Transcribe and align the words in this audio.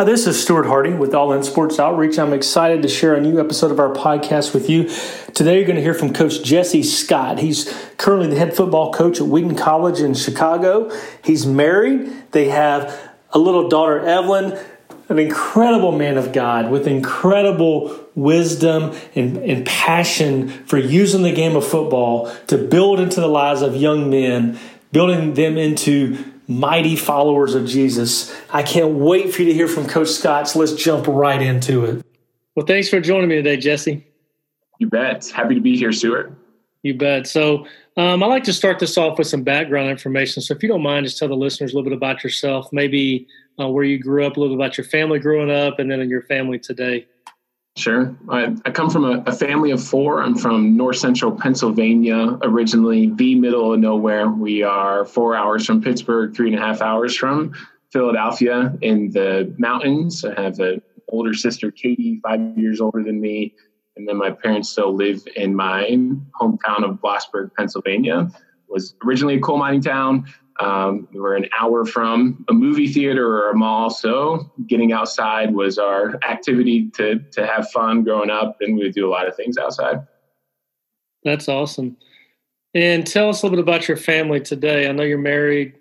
Hi, 0.00 0.04
this 0.04 0.26
is 0.26 0.42
Stuart 0.42 0.64
Hardy 0.64 0.94
with 0.94 1.14
All 1.14 1.30
In 1.34 1.42
Sports 1.42 1.78
Outreach. 1.78 2.18
I'm 2.18 2.32
excited 2.32 2.80
to 2.80 2.88
share 2.88 3.14
a 3.16 3.20
new 3.20 3.38
episode 3.38 3.70
of 3.70 3.78
our 3.78 3.92
podcast 3.92 4.54
with 4.54 4.70
you. 4.70 4.88
Today, 5.34 5.56
you're 5.56 5.66
going 5.66 5.76
to 5.76 5.82
hear 5.82 5.92
from 5.92 6.14
Coach 6.14 6.42
Jesse 6.42 6.82
Scott. 6.82 7.38
He's 7.38 7.70
currently 7.98 8.28
the 8.28 8.36
head 8.36 8.56
football 8.56 8.94
coach 8.94 9.20
at 9.20 9.26
Wheaton 9.26 9.56
College 9.56 10.00
in 10.00 10.14
Chicago. 10.14 10.90
He's 11.22 11.44
married. 11.44 12.10
They 12.30 12.48
have 12.48 12.98
a 13.32 13.38
little 13.38 13.68
daughter, 13.68 14.00
Evelyn, 14.00 14.58
an 15.10 15.18
incredible 15.18 15.92
man 15.92 16.16
of 16.16 16.32
God 16.32 16.70
with 16.70 16.86
incredible 16.86 17.94
wisdom 18.14 18.96
and, 19.14 19.36
and 19.36 19.66
passion 19.66 20.48
for 20.48 20.78
using 20.78 21.24
the 21.24 21.34
game 21.34 21.56
of 21.56 21.66
football 21.66 22.34
to 22.46 22.56
build 22.56 23.00
into 23.00 23.20
the 23.20 23.28
lives 23.28 23.60
of 23.60 23.76
young 23.76 24.08
men, 24.08 24.58
building 24.92 25.34
them 25.34 25.58
into 25.58 26.16
mighty 26.50 26.96
followers 26.96 27.54
of 27.54 27.64
Jesus. 27.64 28.34
I 28.50 28.62
can't 28.62 28.94
wait 28.94 29.32
for 29.32 29.42
you 29.42 29.48
to 29.48 29.54
hear 29.54 29.68
from 29.68 29.86
Coach 29.86 30.08
Scott. 30.08 30.48
So 30.48 30.58
let's 30.58 30.74
jump 30.74 31.06
right 31.06 31.40
into 31.40 31.84
it. 31.84 32.04
Well, 32.56 32.66
thanks 32.66 32.88
for 32.88 33.00
joining 33.00 33.28
me 33.28 33.36
today, 33.36 33.56
Jesse. 33.56 34.04
You 34.80 34.88
bet. 34.88 35.28
Happy 35.28 35.54
to 35.54 35.60
be 35.60 35.76
here, 35.76 35.92
Stuart. 35.92 36.32
You 36.82 36.94
bet. 36.94 37.26
So, 37.26 37.66
um, 37.96 38.22
I 38.22 38.26
like 38.26 38.44
to 38.44 38.52
start 38.52 38.78
this 38.78 38.96
off 38.96 39.18
with 39.18 39.26
some 39.26 39.42
background 39.42 39.90
information. 39.90 40.42
So, 40.42 40.54
if 40.54 40.62
you 40.62 40.68
don't 40.68 40.82
mind, 40.82 41.06
just 41.06 41.18
tell 41.18 41.28
the 41.28 41.34
listeners 41.34 41.72
a 41.72 41.76
little 41.76 41.88
bit 41.88 41.96
about 41.96 42.24
yourself, 42.24 42.72
maybe 42.72 43.28
uh, 43.60 43.68
where 43.68 43.84
you 43.84 43.98
grew 43.98 44.26
up, 44.26 44.36
a 44.36 44.40
little 44.40 44.56
bit 44.56 44.64
about 44.64 44.78
your 44.78 44.86
family 44.86 45.18
growing 45.18 45.50
up, 45.50 45.78
and 45.78 45.90
then 45.90 46.00
in 46.00 46.08
your 46.08 46.22
family 46.22 46.58
today. 46.58 47.06
Sure. 47.80 48.14
I, 48.28 48.54
I 48.66 48.70
come 48.72 48.90
from 48.90 49.06
a, 49.06 49.22
a, 49.26 49.32
family 49.32 49.70
of 49.70 49.82
four. 49.82 50.22
I'm 50.22 50.34
from 50.34 50.76
north 50.76 50.96
central 50.96 51.32
Pennsylvania, 51.32 52.38
originally 52.42 53.10
the 53.14 53.34
middle 53.36 53.72
of 53.72 53.80
nowhere. 53.80 54.28
We 54.28 54.62
are 54.62 55.06
four 55.06 55.34
hours 55.34 55.64
from 55.64 55.80
Pittsburgh, 55.80 56.36
three 56.36 56.52
and 56.52 56.58
a 56.58 56.62
half 56.62 56.82
hours 56.82 57.16
from 57.16 57.54
Philadelphia 57.90 58.76
in 58.82 59.10
the 59.12 59.54
mountains. 59.56 60.26
I 60.26 60.38
have 60.38 60.60
an 60.60 60.82
older 61.08 61.32
sister, 61.32 61.70
Katie, 61.70 62.20
five 62.22 62.40
years 62.58 62.82
older 62.82 63.02
than 63.02 63.18
me. 63.18 63.54
And 63.96 64.06
then 64.06 64.18
my 64.18 64.30
parents 64.30 64.68
still 64.68 64.94
live 64.94 65.22
in 65.34 65.54
my 65.54 65.84
hometown 66.38 66.84
of 66.84 67.00
Blossburg, 67.00 67.50
Pennsylvania. 67.56 68.30
Was 68.68 68.94
originally 69.04 69.36
a 69.36 69.40
coal 69.40 69.56
mining 69.56 69.80
town. 69.80 70.26
Um, 70.60 71.08
we 71.12 71.20
were 71.20 71.36
an 71.36 71.48
hour 71.58 71.84
from 71.86 72.44
a 72.48 72.52
movie 72.52 72.86
theater 72.86 73.26
or 73.26 73.50
a 73.50 73.56
mall, 73.56 73.88
so 73.90 74.50
getting 74.66 74.92
outside 74.92 75.54
was 75.54 75.78
our 75.78 76.18
activity 76.28 76.90
to 76.90 77.18
to 77.32 77.46
have 77.46 77.70
fun 77.70 78.04
growing 78.04 78.30
up, 78.30 78.58
and 78.60 78.76
we 78.76 78.84
would 78.84 78.94
do 78.94 79.08
a 79.08 79.10
lot 79.10 79.26
of 79.26 79.34
things 79.34 79.56
outside. 79.56 80.06
That's 81.24 81.48
awesome. 81.48 81.96
And 82.74 83.06
tell 83.06 83.28
us 83.28 83.42
a 83.42 83.46
little 83.46 83.56
bit 83.56 83.62
about 83.62 83.88
your 83.88 83.96
family 83.96 84.40
today. 84.40 84.88
I 84.88 84.92
know 84.92 85.02
you're 85.02 85.18
married. 85.18 85.74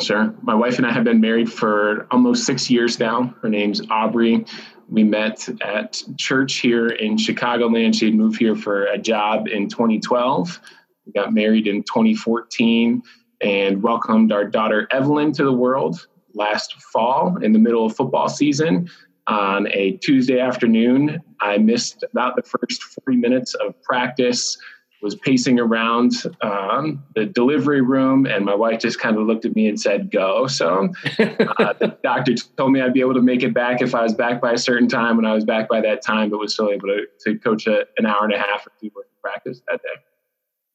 Sure. 0.00 0.34
My 0.42 0.54
wife 0.54 0.78
and 0.78 0.86
I 0.86 0.92
have 0.92 1.04
been 1.04 1.20
married 1.20 1.52
for 1.52 2.06
almost 2.10 2.46
six 2.46 2.70
years 2.70 2.98
now. 2.98 3.34
Her 3.42 3.48
name's 3.48 3.82
Aubrey. 3.90 4.44
We 4.88 5.04
met 5.04 5.48
at 5.62 6.02
church 6.16 6.56
here 6.56 6.88
in 6.88 7.16
Chicagoland. 7.16 7.94
She 7.94 8.06
had 8.06 8.14
moved 8.14 8.38
here 8.38 8.56
for 8.56 8.86
a 8.86 8.98
job 8.98 9.46
in 9.46 9.68
2012. 9.68 10.60
We 11.06 11.12
got 11.12 11.34
married 11.34 11.66
in 11.66 11.82
2014 11.82 13.02
and 13.40 13.82
welcomed 13.82 14.32
our 14.32 14.44
daughter 14.44 14.88
Evelyn 14.90 15.32
to 15.32 15.44
the 15.44 15.52
world 15.52 16.06
last 16.34 16.74
fall 16.82 17.36
in 17.42 17.52
the 17.52 17.58
middle 17.58 17.86
of 17.86 17.94
football 17.96 18.28
season. 18.28 18.90
On 19.26 19.68
a 19.68 19.92
Tuesday 20.02 20.38
afternoon, 20.38 21.20
I 21.40 21.58
missed 21.58 22.04
about 22.10 22.36
the 22.36 22.42
first 22.42 22.82
40 22.82 23.18
minutes 23.18 23.54
of 23.54 23.80
practice, 23.82 24.58
was 25.00 25.14
pacing 25.14 25.60
around 25.60 26.12
um, 26.40 27.02
the 27.14 27.26
delivery 27.26 27.82
room, 27.82 28.26
and 28.26 28.44
my 28.44 28.54
wife 28.54 28.80
just 28.80 28.98
kind 28.98 29.16
of 29.16 29.26
looked 29.26 29.44
at 29.44 29.54
me 29.54 29.68
and 29.68 29.78
said, 29.78 30.10
Go. 30.10 30.46
So 30.46 30.88
uh, 31.18 31.74
the 31.78 31.96
doctor 32.02 32.34
told 32.56 32.72
me 32.72 32.80
I'd 32.80 32.94
be 32.94 33.00
able 33.00 33.14
to 33.14 33.22
make 33.22 33.42
it 33.42 33.52
back 33.54 33.82
if 33.82 33.94
I 33.94 34.02
was 34.02 34.14
back 34.14 34.40
by 34.40 34.52
a 34.52 34.58
certain 34.58 34.88
time, 34.88 35.18
and 35.18 35.26
I 35.26 35.34
was 35.34 35.44
back 35.44 35.68
by 35.68 35.80
that 35.82 36.02
time, 36.02 36.30
but 36.30 36.38
was 36.38 36.54
still 36.54 36.70
able 36.70 36.88
to, 36.88 37.06
to 37.20 37.38
coach 37.38 37.66
a, 37.66 37.84
an 37.98 38.06
hour 38.06 38.24
and 38.24 38.32
a 38.32 38.38
half 38.38 38.66
or 38.66 38.72
two 38.80 38.90
worth 38.94 39.06
of 39.06 39.22
practice 39.22 39.60
that 39.70 39.82
day. 39.82 40.00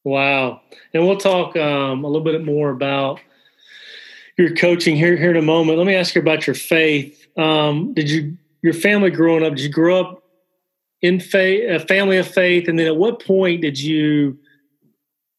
Wow. 0.03 0.61
And 0.93 1.05
we'll 1.05 1.17
talk 1.17 1.55
um, 1.55 2.03
a 2.03 2.07
little 2.07 2.23
bit 2.23 2.43
more 2.43 2.69
about 2.69 3.19
your 4.37 4.55
coaching 4.55 4.95
here, 4.95 5.17
here 5.17 5.31
in 5.31 5.37
a 5.37 5.41
moment. 5.41 5.77
Let 5.77 5.87
me 5.87 5.95
ask 5.95 6.15
you 6.15 6.21
about 6.21 6.47
your 6.47 6.55
faith. 6.55 7.27
Um, 7.37 7.93
did 7.93 8.09
you, 8.09 8.37
your 8.61 8.73
family 8.73 9.11
growing 9.11 9.43
up, 9.43 9.55
did 9.55 9.63
you 9.63 9.69
grow 9.69 9.99
up 9.99 10.23
in 11.01 11.19
faith, 11.19 11.69
a 11.69 11.85
family 11.85 12.17
of 12.17 12.27
faith? 12.27 12.67
And 12.67 12.79
then 12.79 12.87
at 12.87 12.95
what 12.95 13.23
point 13.23 13.61
did 13.61 13.79
you 13.79 14.37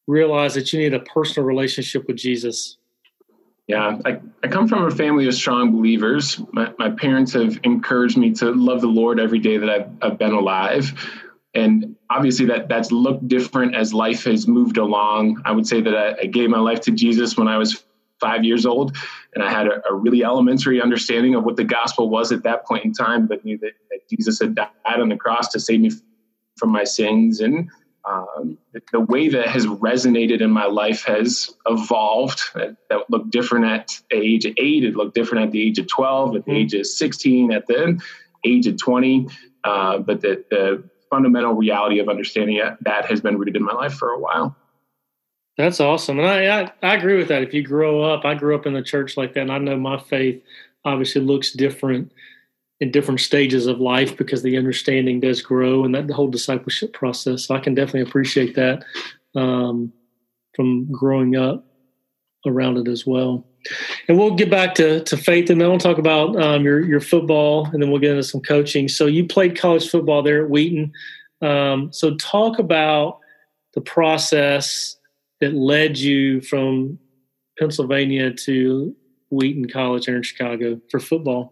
realize 0.07 0.53
that 0.53 0.71
you 0.71 0.79
need 0.79 0.93
a 0.93 0.99
personal 0.99 1.47
relationship 1.47 2.07
with 2.07 2.17
Jesus? 2.17 2.77
Yeah, 3.67 3.99
I, 4.05 4.19
I 4.43 4.47
come 4.47 4.67
from 4.67 4.83
a 4.83 4.91
family 4.91 5.27
of 5.27 5.33
strong 5.33 5.71
believers. 5.71 6.41
My, 6.51 6.71
my 6.77 6.89
parents 6.89 7.33
have 7.33 7.59
encouraged 7.63 8.17
me 8.17 8.33
to 8.33 8.51
love 8.51 8.81
the 8.81 8.87
Lord 8.87 9.19
every 9.19 9.39
day 9.39 9.57
that 9.57 9.69
I've, 9.69 9.89
I've 10.01 10.17
been 10.17 10.33
alive 10.33 10.93
and 11.53 11.90
obviously 12.11 12.45
that 12.45 12.67
that's 12.67 12.91
looked 12.91 13.27
different 13.27 13.73
as 13.75 13.93
life 13.93 14.25
has 14.25 14.47
moved 14.47 14.77
along 14.77 15.41
i 15.45 15.51
would 15.51 15.65
say 15.65 15.81
that 15.81 15.95
i, 15.95 16.21
I 16.21 16.25
gave 16.25 16.49
my 16.49 16.59
life 16.59 16.81
to 16.81 16.91
jesus 16.91 17.37
when 17.37 17.47
i 17.47 17.57
was 17.57 17.83
five 18.19 18.43
years 18.43 18.65
old 18.65 18.95
and 19.33 19.43
i 19.43 19.49
had 19.49 19.67
a, 19.67 19.81
a, 19.89 19.93
really 19.93 20.23
elementary 20.23 20.81
understanding 20.81 21.35
of 21.35 21.43
what 21.43 21.55
the 21.55 21.63
gospel 21.63 22.09
was 22.09 22.31
at 22.31 22.43
that 22.43 22.65
point 22.65 22.85
in 22.85 22.93
time 22.93 23.27
but 23.27 23.43
knew 23.45 23.57
that, 23.59 23.71
that 23.89 23.99
jesus 24.09 24.39
had 24.39 24.55
died 24.55 24.69
on 24.85 25.09
the 25.09 25.15
cross 25.15 25.47
to 25.49 25.59
save 25.59 25.79
me 25.79 25.91
from 26.57 26.69
my 26.69 26.83
sins 26.83 27.39
and 27.39 27.69
um, 28.03 28.57
the 28.91 28.99
way 28.99 29.29
that 29.29 29.47
has 29.47 29.67
resonated 29.67 30.41
in 30.41 30.49
my 30.49 30.65
life 30.65 31.03
has 31.03 31.53
evolved. 31.67 32.41
That, 32.55 32.75
that, 32.89 33.09
looked 33.09 33.29
different 33.29 33.65
at 33.65 34.01
age 34.11 34.45
eight. 34.45 34.83
It 34.83 34.95
looked 34.95 35.13
different 35.13 35.45
at 35.45 35.51
the 35.51 35.61
age 35.67 35.77
of 35.77 35.87
12, 35.87 36.35
at 36.35 36.45
the 36.45 36.51
mm-hmm. 36.51 36.57
age 36.57 36.73
of 36.73 36.87
16, 36.87 37.51
at 37.51 37.67
the 37.67 38.01
age 38.43 38.65
of 38.65 38.77
20. 38.77 39.27
Uh, 39.63 39.99
but 39.99 40.21
the, 40.21 40.43
the 40.49 40.83
fundamental 41.11 41.53
reality 41.53 41.99
of 41.99 42.09
understanding 42.09 42.55
it, 42.55 42.77
that 42.81 43.05
has 43.05 43.21
been 43.21 43.37
rooted 43.37 43.55
in 43.55 43.63
my 43.63 43.73
life 43.73 43.93
for 43.93 44.09
a 44.09 44.19
while. 44.19 44.55
That's 45.57 45.79
awesome. 45.79 46.17
And 46.17 46.27
I, 46.27 46.61
I, 46.61 46.71
I, 46.81 46.95
agree 46.95 47.17
with 47.17 47.27
that. 47.27 47.43
If 47.43 47.53
you 47.53 47.61
grow 47.61 48.01
up, 48.01 48.25
I 48.25 48.33
grew 48.33 48.55
up 48.55 48.65
in 48.65 48.73
the 48.73 48.81
church 48.81 49.17
like 49.17 49.33
that, 49.35 49.41
and 49.41 49.51
I 49.51 49.59
know 49.59 49.77
my 49.77 49.99
faith 49.99 50.41
obviously 50.85 51.21
looks 51.21 51.51
different 51.51 52.11
in 52.79 52.89
different 52.89 53.19
stages 53.19 53.67
of 53.67 53.79
life 53.79 54.17
because 54.17 54.41
the 54.41 54.57
understanding 54.57 55.19
does 55.19 55.41
grow 55.41 55.85
and 55.85 55.93
that 55.93 56.07
the 56.07 56.15
whole 56.15 56.29
discipleship 56.29 56.93
process. 56.93 57.45
So 57.45 57.55
I 57.55 57.59
can 57.59 57.75
definitely 57.75 58.09
appreciate 58.09 58.55
that 58.55 58.83
um, 59.35 59.93
from 60.55 60.91
growing 60.91 61.35
up 61.35 61.63
around 62.47 62.77
it 62.77 62.87
as 62.87 63.05
well. 63.05 63.45
And 64.07 64.17
we'll 64.17 64.35
get 64.35 64.49
back 64.49 64.75
to, 64.75 65.03
to 65.03 65.17
faith, 65.17 65.49
and 65.49 65.61
then 65.61 65.69
we'll 65.69 65.77
talk 65.77 65.97
about 65.97 66.41
um, 66.41 66.63
your 66.63 66.81
your 66.83 66.99
football, 66.99 67.65
and 67.67 67.81
then 67.81 67.91
we'll 67.91 67.99
get 67.99 68.11
into 68.11 68.23
some 68.23 68.41
coaching. 68.41 68.87
So 68.87 69.05
you 69.05 69.25
played 69.25 69.57
college 69.57 69.89
football 69.89 70.23
there 70.23 70.43
at 70.43 70.49
Wheaton. 70.49 70.93
Um, 71.41 71.91
so 71.91 72.15
talk 72.15 72.59
about 72.59 73.19
the 73.73 73.81
process 73.81 74.97
that 75.39 75.53
led 75.53 75.97
you 75.97 76.41
from 76.41 76.99
Pennsylvania 77.57 78.31
to 78.31 78.95
Wheaton 79.29 79.69
College 79.69 80.05
here 80.05 80.17
in 80.17 80.23
Chicago 80.23 80.79
for 80.89 80.99
football. 80.99 81.51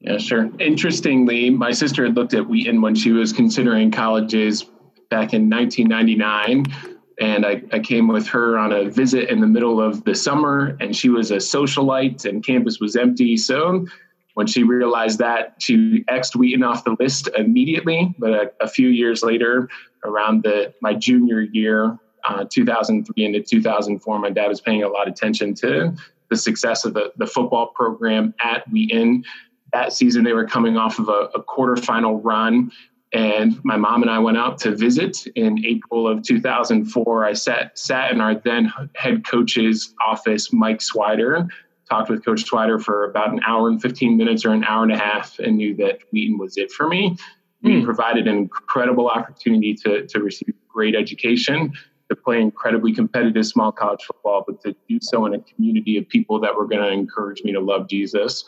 Yeah, 0.00 0.18
sure. 0.18 0.50
Interestingly, 0.58 1.50
my 1.50 1.72
sister 1.72 2.04
had 2.04 2.14
looked 2.14 2.34
at 2.34 2.48
Wheaton 2.48 2.80
when 2.80 2.94
she 2.94 3.12
was 3.12 3.32
considering 3.32 3.90
colleges 3.90 4.64
back 5.10 5.32
in 5.32 5.48
1999 5.48 6.95
and 7.20 7.46
I, 7.46 7.62
I, 7.72 7.78
came 7.78 8.08
with 8.08 8.26
her 8.28 8.58
on 8.58 8.72
a 8.72 8.90
visit 8.90 9.30
in 9.30 9.40
the 9.40 9.46
middle 9.46 9.80
of 9.80 10.04
the 10.04 10.14
summer 10.14 10.76
and 10.80 10.94
she 10.94 11.08
was 11.08 11.30
a 11.30 11.36
socialite 11.36 12.26
and 12.26 12.44
campus 12.44 12.78
was 12.78 12.94
empty. 12.94 13.36
So 13.38 13.86
when 14.34 14.46
she 14.46 14.64
realized 14.64 15.18
that 15.18 15.54
she 15.58 16.04
xed 16.10 16.36
wheaton 16.36 16.62
off 16.62 16.84
the 16.84 16.94
list 17.00 17.28
immediately. 17.38 18.14
But 18.18 18.32
a, 18.32 18.52
a 18.60 18.68
few 18.68 18.88
years 18.88 19.22
later 19.22 19.68
around 20.04 20.42
the 20.42 20.74
my 20.82 20.92
junior 20.92 21.40
year 21.40 21.98
uh, 22.24 22.44
2003 22.50 23.24
into 23.24 23.40
2004 23.40 24.18
my 24.18 24.30
dad 24.30 24.48
was 24.48 24.60
paying 24.60 24.82
a 24.82 24.88
lot 24.88 25.08
of 25.08 25.14
attention 25.14 25.54
to 25.54 25.96
the 26.28 26.36
success 26.36 26.84
of 26.84 26.92
the, 26.92 27.12
the 27.16 27.26
football 27.26 27.68
program 27.68 28.34
at 28.42 28.68
wheaton. 28.70 29.24
That 29.72 29.94
season 29.94 30.22
they 30.22 30.34
were 30.34 30.46
coming 30.46 30.76
off 30.76 30.98
of 30.98 31.08
a, 31.08 31.30
a 31.34 31.42
quarterfinal 31.42 32.20
run 32.22 32.72
and 33.12 33.62
my 33.64 33.76
mom 33.76 34.02
and 34.02 34.10
I 34.10 34.18
went 34.18 34.36
out 34.36 34.58
to 34.60 34.74
visit 34.74 35.26
in 35.36 35.64
April 35.64 36.08
of 36.08 36.22
2004. 36.22 37.24
I 37.24 37.32
sat 37.32 37.78
sat 37.78 38.10
in 38.12 38.20
our 38.20 38.34
then 38.34 38.72
head 38.94 39.26
coach's 39.26 39.94
office, 40.04 40.52
Mike 40.52 40.80
Swider, 40.80 41.48
talked 41.88 42.10
with 42.10 42.24
Coach 42.24 42.44
Swider 42.44 42.82
for 42.82 43.04
about 43.04 43.32
an 43.32 43.40
hour 43.46 43.68
and 43.68 43.80
15 43.80 44.16
minutes 44.16 44.44
or 44.44 44.50
an 44.50 44.64
hour 44.64 44.82
and 44.82 44.92
a 44.92 44.98
half, 44.98 45.38
and 45.38 45.56
knew 45.56 45.74
that 45.76 46.00
Wheaton 46.12 46.38
was 46.38 46.56
it 46.56 46.72
for 46.72 46.88
me. 46.88 47.16
Mm. 47.64 47.84
provided 47.84 48.28
an 48.28 48.36
incredible 48.36 49.08
opportunity 49.08 49.74
to 49.74 50.06
to 50.06 50.20
receive 50.20 50.54
great 50.68 50.94
education, 50.94 51.72
to 52.10 52.16
play 52.16 52.40
incredibly 52.40 52.92
competitive 52.92 53.46
small 53.46 53.72
college 53.72 54.04
football, 54.04 54.44
but 54.46 54.60
to 54.62 54.76
do 54.88 54.98
so 55.00 55.26
in 55.26 55.34
a 55.34 55.40
community 55.40 55.96
of 55.96 56.08
people 56.08 56.38
that 56.40 56.54
were 56.54 56.66
going 56.66 56.82
to 56.82 56.90
encourage 56.90 57.42
me 57.44 57.52
to 57.52 57.60
love 57.60 57.88
Jesus 57.88 58.44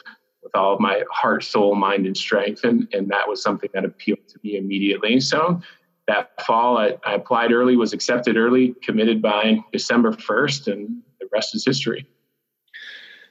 with 0.49 0.61
all 0.61 0.75
of 0.75 0.81
my 0.81 1.03
heart, 1.11 1.45
soul, 1.45 1.75
mind, 1.75 2.06
and 2.06 2.17
strength. 2.17 2.65
And, 2.65 2.89
and 2.93 3.09
that 3.11 3.29
was 3.29 3.43
something 3.43 3.69
that 3.75 3.85
appealed 3.85 4.27
to 4.29 4.39
me 4.43 4.56
immediately. 4.56 5.21
So 5.21 5.61
that 6.06 6.31
fall, 6.43 6.79
I, 6.79 6.97
I 7.05 7.15
applied 7.15 7.53
early, 7.53 7.77
was 7.77 7.93
accepted 7.93 8.39
early, 8.39 8.75
committed 8.83 9.21
by 9.21 9.62
December 9.73 10.12
1st, 10.12 10.73
and 10.73 11.03
the 11.21 11.29
rest 11.33 11.55
is 11.55 11.65
history. 11.65 12.06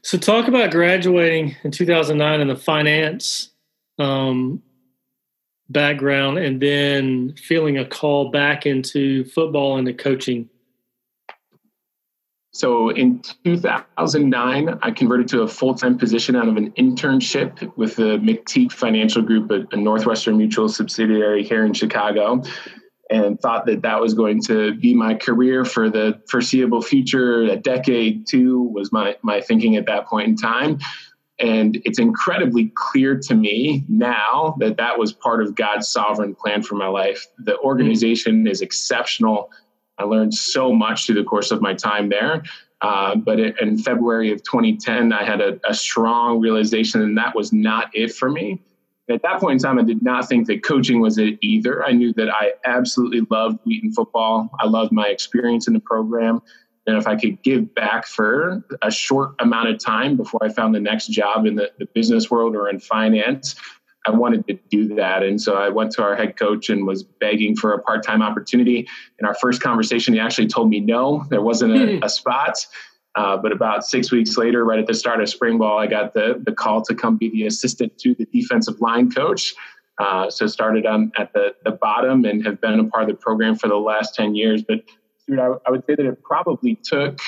So, 0.04 0.18
talk 0.18 0.48
about 0.48 0.72
graduating 0.72 1.56
in 1.64 1.72
2009 1.72 2.40
in 2.40 2.48
the 2.48 2.56
finance 2.56 3.50
um, 3.98 4.62
background 5.70 6.38
and 6.38 6.62
then 6.62 7.34
feeling 7.36 7.80
a 7.80 7.86
call 7.86 8.30
back 8.30 8.66
into 8.66 9.26
football 9.26 9.78
and 9.78 9.88
to 9.88 9.94
coaching. 9.94 10.50
So 12.58 12.90
in 12.90 13.22
2009, 13.44 14.80
I 14.82 14.90
converted 14.90 15.28
to 15.28 15.44
a 15.44 15.48
full 15.48 15.76
time 15.76 15.96
position 15.96 16.36
out 16.36 16.48
of 16.48 16.58
an 16.58 16.72
internship 16.72 17.72
with 17.78 17.98
the 17.98 18.18
McTeague 18.18 18.72
Financial 18.72 19.22
Group, 19.22 19.52
a, 19.52 19.68
a, 19.72 19.78
Northwestern 19.78 20.38
Mutual 20.38 20.68
subsidiary 20.68 21.44
here 21.44 21.64
in 21.68 21.74
Chicago, 21.74 22.42
and 23.12 23.40
thought 23.40 23.68
that 23.68 23.84
that 23.84 24.02
was 24.02 24.16
going 24.16 24.42
to 24.46 24.74
be 24.74 24.96
my 24.96 25.14
career 25.14 25.66
for 25.66 25.88
the 25.88 26.20
foreseeable 26.28 26.82
future. 26.82 27.44
A 27.44 27.58
decade, 27.58 28.26
two 28.26 28.64
was 28.74 28.92
my, 28.92 29.16
my 29.22 29.40
thinking 29.40 29.76
at 29.76 29.86
that 29.86 30.08
point 30.08 30.28
in 30.28 30.36
time. 30.36 30.80
And 31.38 31.80
it's 31.86 32.00
incredibly 32.00 32.72
clear 32.74 33.20
to 33.20 33.36
me 33.36 33.86
now 33.88 34.56
that 34.58 34.78
that 34.78 34.98
was 34.98 35.14
part 35.14 35.44
of 35.44 35.54
God's 35.54 35.88
sovereign 35.88 36.34
plan 36.34 36.64
for 36.64 36.74
my 36.74 36.88
life. 36.88 37.28
The 37.38 37.60
organization 37.60 38.48
is 38.48 38.62
exceptional 38.62 39.52
I 39.98 40.04
learned 40.04 40.34
so 40.34 40.72
much 40.74 41.06
through 41.06 41.16
the 41.16 41.24
course 41.24 41.52
of 41.52 41.62
my 41.62 41.74
time 41.74 42.10
there. 42.10 42.44
Uh, 42.82 43.16
but 43.16 43.40
it, 43.40 43.60
in 43.60 43.78
February 43.78 44.32
of 44.32 44.44
2010, 44.44 45.12
I 45.12 45.24
had 45.24 45.42
a, 45.42 45.60
a 45.68 45.74
strong 45.74 46.40
realization, 46.40 47.02
and 47.02 47.18
that 47.18 47.36
was 47.36 47.52
not 47.52 47.90
it 47.94 48.14
for 48.14 48.30
me. 48.30 48.62
At 49.10 49.22
that 49.24 49.40
point 49.40 49.54
in 49.54 49.60
time, 49.60 49.80
I 49.80 49.84
did 49.84 50.04
not 50.04 50.28
think 50.28 50.48
that 50.48 50.64
coaching 50.64 51.00
was 51.00 51.18
it 51.18 51.40
either. 51.42 51.86
I 51.86 51.92
knew 51.92 52.14
that 52.14 52.30
I 52.30 52.54
absolutely 52.66 53.26
loved 53.30 53.60
Wheaton 53.66 53.94
football. 53.94 54.50
I 54.60 54.68
loved 54.68 54.92
my 54.92 55.08
experience 55.08 55.68
in 55.68 55.74
the 55.74 55.80
program. 55.80 56.42
And 56.86 56.98
if 56.98 57.08
I 57.08 57.16
could 57.16 57.42
give 57.42 57.74
back 57.74 58.06
for 58.06 58.64
a 58.82 58.92
short 58.92 59.32
amount 59.40 59.70
of 59.70 59.80
time 59.80 60.16
before 60.16 60.42
I 60.44 60.50
found 60.50 60.76
the 60.76 60.80
next 60.80 61.08
job 61.08 61.46
in 61.46 61.56
the, 61.56 61.72
the 61.80 61.86
business 61.88 62.30
world 62.30 62.56
or 62.56 62.70
in 62.70 62.80
finance, 62.80 63.56
I 64.08 64.12
wanted 64.12 64.48
to 64.48 64.54
do 64.70 64.96
that. 64.96 65.22
And 65.22 65.40
so 65.42 65.56
I 65.56 65.70
went 65.70 65.92
to 65.94 66.04
our 66.04 66.16
head 66.16 66.38
coach 66.38 66.70
and 66.70 66.88
was 66.88 67.04
begging 67.04 67.56
for 67.56 67.74
a 67.74 67.82
part 67.82 68.04
time 68.04 68.22
opportunity. 68.22 68.88
In 69.20 69.26
our 69.26 69.36
first 69.36 69.62
conversation, 69.62 70.14
he 70.14 70.20
actually 70.20 70.48
told 70.48 70.70
me 70.70 70.80
no, 70.80 71.26
there 71.30 71.42
wasn't 71.42 71.74
a, 71.74 72.06
a 72.06 72.10
spot. 72.10 72.66
Uh, 73.16 73.36
but 73.36 73.52
about 73.52 73.84
six 73.84 74.12
weeks 74.12 74.38
later, 74.38 74.64
right 74.64 74.80
at 74.80 74.88
the 74.88 74.94
start 74.94 75.20
of 75.20 75.28
spring 75.28 75.58
ball, 75.58 75.78
I 75.80 75.88
got 75.88 76.14
the, 76.14 76.42
the 76.46 76.52
call 76.52 76.84
to 76.84 76.96
come 76.96 77.18
be 77.18 77.30
the 77.30 77.48
assistant 77.48 77.98
to 78.00 78.16
the 78.16 78.26
defensive 78.26 78.80
line 78.80 79.12
coach. 79.12 79.56
Uh, 79.98 80.30
so 80.30 80.46
started 80.46 80.86
on 80.86 81.12
at 81.18 81.34
the, 81.34 81.56
the 81.66 81.72
bottom 81.72 82.24
and 82.26 82.46
have 82.46 82.62
been 82.62 82.80
a 82.80 82.84
part 82.86 83.04
of 83.04 83.10
the 83.10 83.16
program 83.16 83.56
for 83.56 83.68
the 83.68 83.76
last 83.76 84.14
10 84.14 84.36
years. 84.36 84.64
But 84.64 84.84
dude, 85.28 85.40
I, 85.40 85.48
I 85.66 85.72
would 85.72 85.84
say 85.86 85.96
that 85.96 86.06
it 86.06 86.24
probably 86.24 86.76
took 86.76 87.20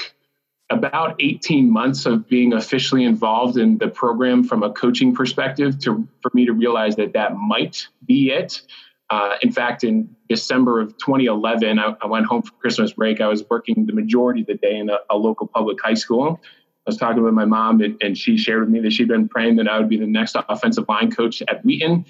about 0.69 1.15
18 1.19 1.71
months 1.71 2.05
of 2.05 2.27
being 2.27 2.53
officially 2.53 3.03
involved 3.03 3.57
in 3.57 3.77
the 3.77 3.87
program 3.87 4.43
from 4.43 4.63
a 4.63 4.71
coaching 4.71 5.15
perspective 5.15 5.79
to 5.79 6.07
for 6.21 6.31
me 6.33 6.45
to 6.45 6.53
realize 6.53 6.95
that 6.97 7.13
that 7.13 7.35
might 7.35 7.87
be 8.05 8.31
it. 8.31 8.61
Uh, 9.09 9.35
in 9.41 9.51
fact, 9.51 9.83
in 9.83 10.15
December 10.27 10.79
of 10.79 10.89
2011, 10.99 11.79
I, 11.79 11.95
I, 11.99 12.05
went 12.05 12.27
home 12.27 12.43
for 12.43 12.51
Christmas 12.61 12.93
break. 12.93 13.19
I 13.21 13.27
was 13.27 13.43
working 13.49 13.87
the 13.87 13.93
majority 13.93 14.41
of 14.41 14.47
the 14.47 14.53
day 14.53 14.77
in 14.77 14.89
a, 14.91 14.99
a 15.09 15.17
local 15.17 15.47
public 15.47 15.81
high 15.81 15.95
school. 15.95 16.39
I 16.43 16.91
was 16.91 16.97
talking 16.97 17.23
with 17.23 17.33
my 17.33 17.45
mom, 17.45 17.81
and, 17.81 17.97
and, 18.01 18.15
she 18.15 18.37
shared 18.37 18.61
with 18.61 18.69
me 18.69 18.79
that 18.81 18.93
she'd 18.93 19.07
been 19.07 19.27
praying 19.27 19.55
that 19.55 19.67
I 19.67 19.79
would 19.79 19.89
be 19.89 19.97
the 19.97 20.05
next 20.05 20.35
offensive 20.47 20.85
line 20.87 21.11
coach 21.11 21.41
at 21.47 21.65
Wheaton. 21.65 22.05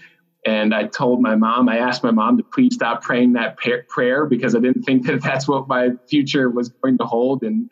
And 0.45 0.73
I 0.73 0.87
told 0.87 1.21
my 1.21 1.35
mom, 1.35 1.69
I 1.69 1.77
asked 1.77 2.03
my 2.03 2.11
mom 2.11 2.37
to 2.37 2.43
please 2.43 2.75
stop 2.75 3.01
praying 3.01 3.33
that 3.33 3.57
prayer 3.57 4.25
because 4.25 4.55
I 4.55 4.59
didn't 4.59 4.83
think 4.83 5.05
that 5.05 5.21
that's 5.21 5.47
what 5.47 5.67
my 5.67 5.91
future 6.09 6.49
was 6.49 6.69
going 6.69 6.97
to 6.97 7.05
hold. 7.05 7.43
And 7.43 7.69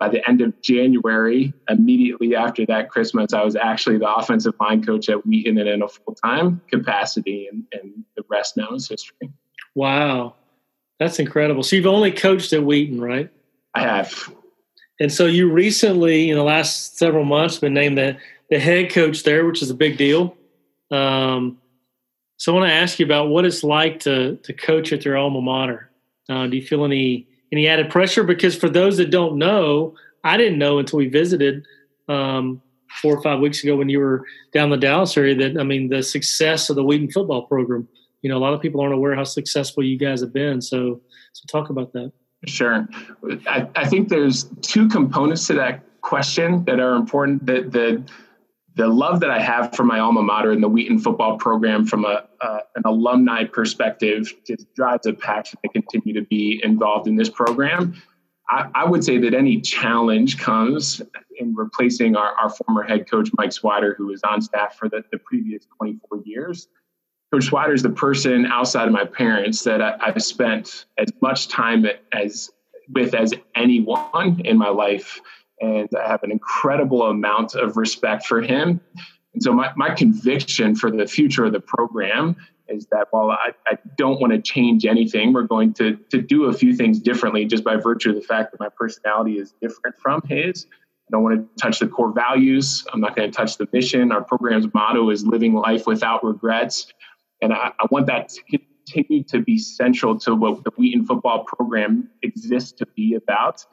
by 0.00 0.08
the 0.08 0.26
end 0.26 0.40
of 0.40 0.58
January, 0.62 1.52
immediately 1.68 2.34
after 2.34 2.64
that 2.64 2.88
Christmas, 2.88 3.34
I 3.34 3.44
was 3.44 3.54
actually 3.54 3.98
the 3.98 4.10
offensive 4.10 4.54
line 4.58 4.82
coach 4.82 5.10
at 5.10 5.26
Wheaton 5.26 5.58
and 5.58 5.68
in 5.68 5.82
a 5.82 5.88
full 5.88 6.14
time 6.14 6.62
capacity, 6.70 7.46
and, 7.46 7.64
and, 7.72 8.04
the 8.16 8.24
rest 8.28 8.56
now 8.56 8.70
is 8.70 8.88
history. 8.88 9.30
Wow, 9.74 10.34
that's 10.98 11.18
incredible. 11.18 11.62
So 11.62 11.76
you've 11.76 11.86
only 11.86 12.12
coached 12.12 12.52
at 12.54 12.64
Wheaton, 12.64 13.00
right? 13.00 13.30
I 13.74 13.82
have. 13.82 14.34
And 14.98 15.12
so 15.12 15.26
you 15.26 15.52
recently, 15.52 16.30
in 16.30 16.36
the 16.36 16.42
last 16.42 16.96
several 16.98 17.24
months, 17.24 17.58
been 17.58 17.74
named 17.74 17.98
the, 17.98 18.16
the 18.48 18.58
head 18.58 18.90
coach 18.90 19.22
there, 19.22 19.46
which 19.46 19.62
is 19.62 19.70
a 19.70 19.74
big 19.74 19.98
deal. 19.98 20.34
Um, 20.90 21.58
so 22.38 22.52
I 22.52 22.58
want 22.58 22.70
to 22.70 22.74
ask 22.74 22.98
you 22.98 23.04
about 23.04 23.28
what 23.28 23.44
it's 23.44 23.62
like 23.62 24.00
to 24.00 24.36
to 24.36 24.52
coach 24.54 24.94
at 24.94 25.04
your 25.04 25.18
alma 25.18 25.42
mater. 25.42 25.90
Uh, 26.28 26.46
do 26.46 26.56
you 26.56 26.66
feel 26.66 26.86
any 26.86 27.26
any 27.52 27.66
added 27.66 27.90
pressure 27.90 28.24
because 28.24 28.56
for 28.56 28.68
those 28.68 28.96
that 28.98 29.10
don't 29.10 29.36
know, 29.36 29.94
I 30.24 30.36
didn't 30.36 30.58
know 30.58 30.78
until 30.78 30.98
we 30.98 31.08
visited 31.08 31.66
um, 32.08 32.60
four 33.00 33.16
or 33.16 33.22
five 33.22 33.40
weeks 33.40 33.62
ago 33.62 33.76
when 33.76 33.88
you 33.88 33.98
were 33.98 34.24
down 34.52 34.64
in 34.64 34.70
the 34.70 34.76
Dallas 34.76 35.16
area 35.16 35.34
that 35.36 35.58
I 35.58 35.64
mean 35.64 35.88
the 35.88 36.02
success 36.02 36.70
of 36.70 36.76
the 36.76 36.84
Wheaton 36.84 37.10
football 37.10 37.46
program. 37.46 37.88
You 38.22 38.30
know, 38.30 38.36
a 38.36 38.40
lot 38.40 38.52
of 38.52 38.60
people 38.60 38.80
aren't 38.80 38.94
aware 38.94 39.14
how 39.14 39.24
successful 39.24 39.82
you 39.82 39.98
guys 39.98 40.20
have 40.20 40.32
been. 40.32 40.60
So, 40.60 41.00
so 41.32 41.44
talk 41.48 41.70
about 41.70 41.92
that. 41.94 42.12
Sure, 42.46 42.88
I, 43.46 43.68
I 43.76 43.86
think 43.86 44.08
there's 44.08 44.44
two 44.62 44.88
components 44.88 45.46
to 45.48 45.54
that 45.54 45.82
question 46.00 46.64
that 46.64 46.80
are 46.80 46.94
important. 46.94 47.44
That 47.46 47.72
the 47.72 48.02
the 48.80 48.88
love 48.88 49.20
that 49.20 49.30
I 49.30 49.38
have 49.38 49.76
for 49.76 49.84
my 49.84 50.00
alma 50.00 50.22
mater 50.22 50.52
and 50.52 50.62
the 50.62 50.68
Wheaton 50.68 51.00
football 51.00 51.36
program 51.36 51.84
from 51.84 52.06
a, 52.06 52.24
uh, 52.40 52.60
an 52.76 52.82
alumni 52.86 53.44
perspective 53.44 54.32
just 54.46 54.72
drives 54.74 55.06
a 55.06 55.12
passion 55.12 55.58
to 55.62 55.68
continue 55.68 56.18
to 56.18 56.26
be 56.26 56.62
involved 56.64 57.06
in 57.06 57.14
this 57.14 57.28
program. 57.28 57.94
I, 58.48 58.70
I 58.74 58.84
would 58.86 59.04
say 59.04 59.18
that 59.18 59.34
any 59.34 59.60
challenge 59.60 60.38
comes 60.38 61.02
in 61.38 61.54
replacing 61.54 62.16
our, 62.16 62.32
our 62.36 62.48
former 62.48 62.82
head 62.82 63.08
coach, 63.10 63.28
Mike 63.36 63.50
Swider, 63.50 63.94
who 63.98 64.06
was 64.06 64.22
on 64.22 64.40
staff 64.40 64.76
for 64.76 64.88
the, 64.88 65.04
the 65.12 65.18
previous 65.18 65.66
24 65.76 66.22
years. 66.24 66.68
Coach 67.30 67.50
Swider 67.50 67.74
is 67.74 67.82
the 67.82 67.90
person 67.90 68.46
outside 68.46 68.86
of 68.86 68.94
my 68.94 69.04
parents 69.04 69.62
that 69.64 69.82
I, 69.82 69.98
have 70.06 70.22
spent 70.22 70.86
as 70.96 71.12
much 71.20 71.48
time 71.48 71.84
as 72.14 72.50
with 72.88 73.14
as 73.14 73.34
anyone 73.54 74.40
in 74.40 74.56
my 74.56 74.70
life 74.70 75.20
and 75.60 75.88
I 75.96 76.08
have 76.08 76.22
an 76.22 76.30
incredible 76.30 77.02
amount 77.02 77.54
of 77.54 77.76
respect 77.76 78.26
for 78.26 78.40
him. 78.40 78.80
And 79.34 79.42
so 79.42 79.52
my, 79.52 79.70
my 79.76 79.90
conviction 79.90 80.74
for 80.74 80.90
the 80.90 81.06
future 81.06 81.44
of 81.44 81.52
the 81.52 81.60
program 81.60 82.36
is 82.68 82.86
that 82.86 83.08
while 83.10 83.30
I, 83.30 83.52
I 83.66 83.78
don't 83.96 84.20
want 84.20 84.32
to 84.32 84.40
change 84.40 84.86
anything, 84.86 85.32
we're 85.32 85.42
going 85.42 85.74
to, 85.74 85.96
to 86.10 86.22
do 86.22 86.44
a 86.44 86.52
few 86.52 86.74
things 86.74 86.98
differently 87.00 87.44
just 87.44 87.64
by 87.64 87.76
virtue 87.76 88.10
of 88.10 88.16
the 88.16 88.22
fact 88.22 88.52
that 88.52 88.60
my 88.60 88.68
personality 88.68 89.38
is 89.38 89.54
different 89.60 89.96
from 89.98 90.22
his. 90.28 90.66
I 90.72 91.10
don't 91.10 91.24
want 91.24 91.40
to 91.40 91.62
touch 91.62 91.80
the 91.80 91.88
core 91.88 92.12
values. 92.12 92.86
I'm 92.92 93.00
not 93.00 93.16
going 93.16 93.30
to 93.30 93.36
touch 93.36 93.58
the 93.58 93.68
mission. 93.72 94.12
Our 94.12 94.22
program's 94.22 94.72
motto 94.72 95.10
is 95.10 95.26
living 95.26 95.54
life 95.54 95.86
without 95.86 96.24
regrets. 96.24 96.92
And 97.42 97.52
I, 97.52 97.72
I 97.78 97.86
want 97.90 98.06
that 98.06 98.28
to 98.28 98.58
continue 98.86 99.24
to 99.24 99.40
be 99.40 99.58
central 99.58 100.18
to 100.20 100.34
what 100.36 100.62
the 100.62 100.70
Wheaton 100.76 101.06
football 101.06 101.44
program 101.44 102.08
exists 102.22 102.72
to 102.72 102.86
be 102.94 103.14
about 103.14 103.64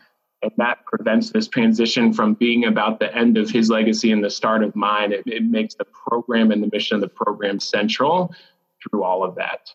and 0.41 0.51
that 0.57 0.85
prevents 0.85 1.31
this 1.31 1.47
transition 1.47 2.13
from 2.13 2.35
being 2.35 2.65
about 2.65 2.99
the 2.99 3.15
end 3.15 3.37
of 3.37 3.49
his 3.49 3.69
legacy 3.69 4.11
and 4.11 4.23
the 4.23 4.29
start 4.29 4.63
of 4.63 4.75
mine. 4.75 5.11
It, 5.11 5.23
it, 5.25 5.43
makes 5.43 5.75
the 5.75 5.85
program 5.85 6.51
and 6.51 6.61
the 6.61 6.69
mission 6.71 6.95
of 6.95 7.01
the 7.01 7.07
program 7.07 7.59
central 7.59 8.33
through 8.81 9.03
all 9.03 9.23
of 9.23 9.35
that. 9.35 9.73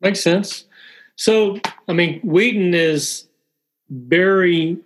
Makes 0.00 0.22
sense. 0.22 0.64
So, 1.16 1.58
I 1.88 1.92
mean, 1.92 2.20
Wheaton 2.20 2.74
is 2.74 3.26
very 3.90 4.78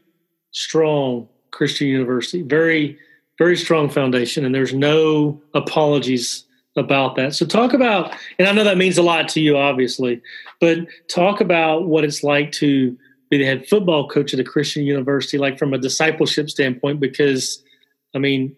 strong 0.52 1.28
Christian 1.50 1.88
university, 1.88 2.42
very, 2.42 2.98
very 3.38 3.56
strong 3.56 3.90
foundation, 3.90 4.44
and 4.44 4.54
there's 4.54 4.74
no 4.74 5.40
apologies 5.54 6.44
about 6.76 7.16
that. 7.16 7.34
So, 7.34 7.44
talk 7.44 7.72
about, 7.74 8.14
and 8.38 8.48
I 8.48 8.52
know 8.52 8.64
that 8.64 8.78
means 8.78 8.96
a 8.96 9.02
lot 9.02 9.28
to 9.30 9.40
you, 9.40 9.56
obviously, 9.56 10.22
but 10.60 10.78
talk 11.08 11.40
about 11.40 11.86
what 11.86 12.04
it's 12.04 12.22
like 12.22 12.52
to 12.52 12.96
be 13.30 13.38
the 13.38 13.44
head 13.44 13.68
football 13.68 14.08
coach 14.08 14.32
at 14.32 14.40
a 14.40 14.44
Christian 14.44 14.84
university, 14.84 15.38
like 15.38 15.58
from 15.58 15.74
a 15.74 15.78
discipleship 15.78 16.50
standpoint, 16.50 17.00
because 17.00 17.62
I 18.14 18.18
mean, 18.18 18.56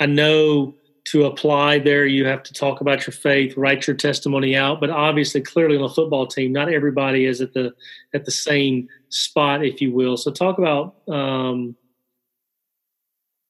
I 0.00 0.06
know 0.06 0.74
to 1.06 1.24
apply 1.24 1.78
there, 1.78 2.04
you 2.04 2.24
have 2.26 2.42
to 2.42 2.52
talk 2.52 2.80
about 2.80 3.06
your 3.06 3.12
faith, 3.12 3.56
write 3.56 3.86
your 3.86 3.94
testimony 3.94 4.56
out. 4.56 4.80
But 4.80 4.90
obviously, 4.90 5.40
clearly 5.40 5.76
on 5.76 5.84
a 5.84 5.88
football 5.88 6.26
team, 6.26 6.52
not 6.52 6.72
everybody 6.72 7.26
is 7.26 7.40
at 7.40 7.52
the 7.52 7.74
at 8.14 8.24
the 8.24 8.30
same 8.30 8.88
spot, 9.08 9.64
if 9.64 9.80
you 9.80 9.92
will. 9.92 10.16
So 10.16 10.30
talk 10.30 10.58
about 10.58 10.96
um, 11.08 11.76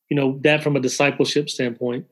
you 0.09 0.17
know 0.17 0.39
that 0.43 0.63
from 0.63 0.77
a 0.77 0.81
discipleship 0.81 1.49
standpoint 1.51 2.07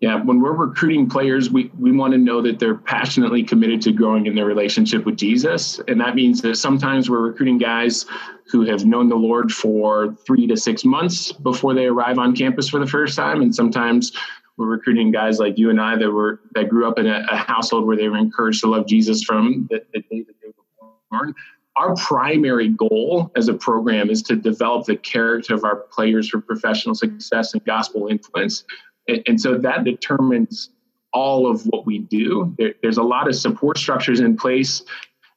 yeah, 0.00 0.16
when 0.22 0.40
we're 0.40 0.54
recruiting 0.54 1.10
players, 1.10 1.50
we, 1.50 1.70
we 1.78 1.92
want 1.92 2.12
to 2.12 2.18
know 2.18 2.40
that 2.40 2.58
they're 2.58 2.76
passionately 2.76 3.42
committed 3.42 3.82
to 3.82 3.92
growing 3.92 4.24
in 4.24 4.34
their 4.34 4.46
relationship 4.46 5.04
with 5.04 5.18
Jesus. 5.18 5.78
And 5.88 6.00
that 6.00 6.14
means 6.14 6.40
that 6.40 6.56
sometimes 6.56 7.10
we're 7.10 7.20
recruiting 7.20 7.58
guys 7.58 8.06
who 8.50 8.64
have 8.64 8.86
known 8.86 9.10
the 9.10 9.16
Lord 9.16 9.52
for 9.52 10.16
three 10.26 10.46
to 10.46 10.56
six 10.56 10.86
months 10.86 11.32
before 11.32 11.74
they 11.74 11.84
arrive 11.84 12.18
on 12.18 12.34
campus 12.34 12.70
for 12.70 12.80
the 12.80 12.86
first 12.86 13.14
time. 13.14 13.42
And 13.42 13.54
sometimes 13.54 14.12
we're 14.56 14.68
recruiting 14.68 15.10
guys 15.10 15.38
like 15.38 15.58
you 15.58 15.68
and 15.68 15.78
I 15.78 15.96
that 15.96 16.10
were 16.10 16.40
that 16.54 16.70
grew 16.70 16.88
up 16.88 16.98
in 16.98 17.06
a, 17.06 17.26
a 17.30 17.36
household 17.36 17.86
where 17.86 17.96
they 17.96 18.08
were 18.08 18.18
encouraged 18.18 18.62
to 18.62 18.68
love 18.68 18.86
Jesus 18.86 19.22
from 19.22 19.68
the, 19.70 19.84
the 19.92 20.00
day 20.00 20.22
that 20.22 20.34
they 20.40 20.48
were 20.48 20.88
born. 21.10 21.34
our 21.76 21.94
primary 21.96 22.68
goal 22.68 23.30
as 23.36 23.48
a 23.48 23.54
program 23.54 24.10
is 24.10 24.22
to 24.22 24.36
develop 24.36 24.86
the 24.86 24.96
character 24.96 25.54
of 25.54 25.64
our 25.64 25.76
players 25.76 26.28
for 26.28 26.40
professional 26.40 26.94
success 26.94 27.54
and 27.54 27.64
gospel 27.64 28.08
influence. 28.08 28.64
And, 29.10 29.22
and 29.26 29.40
so 29.40 29.58
that 29.58 29.84
determines 29.84 30.70
all 31.12 31.50
of 31.50 31.62
what 31.66 31.86
we 31.86 31.98
do. 31.98 32.54
There, 32.56 32.74
there's 32.82 32.98
a 32.98 33.02
lot 33.02 33.28
of 33.28 33.34
support 33.34 33.78
structures 33.78 34.20
in 34.20 34.36
place 34.36 34.82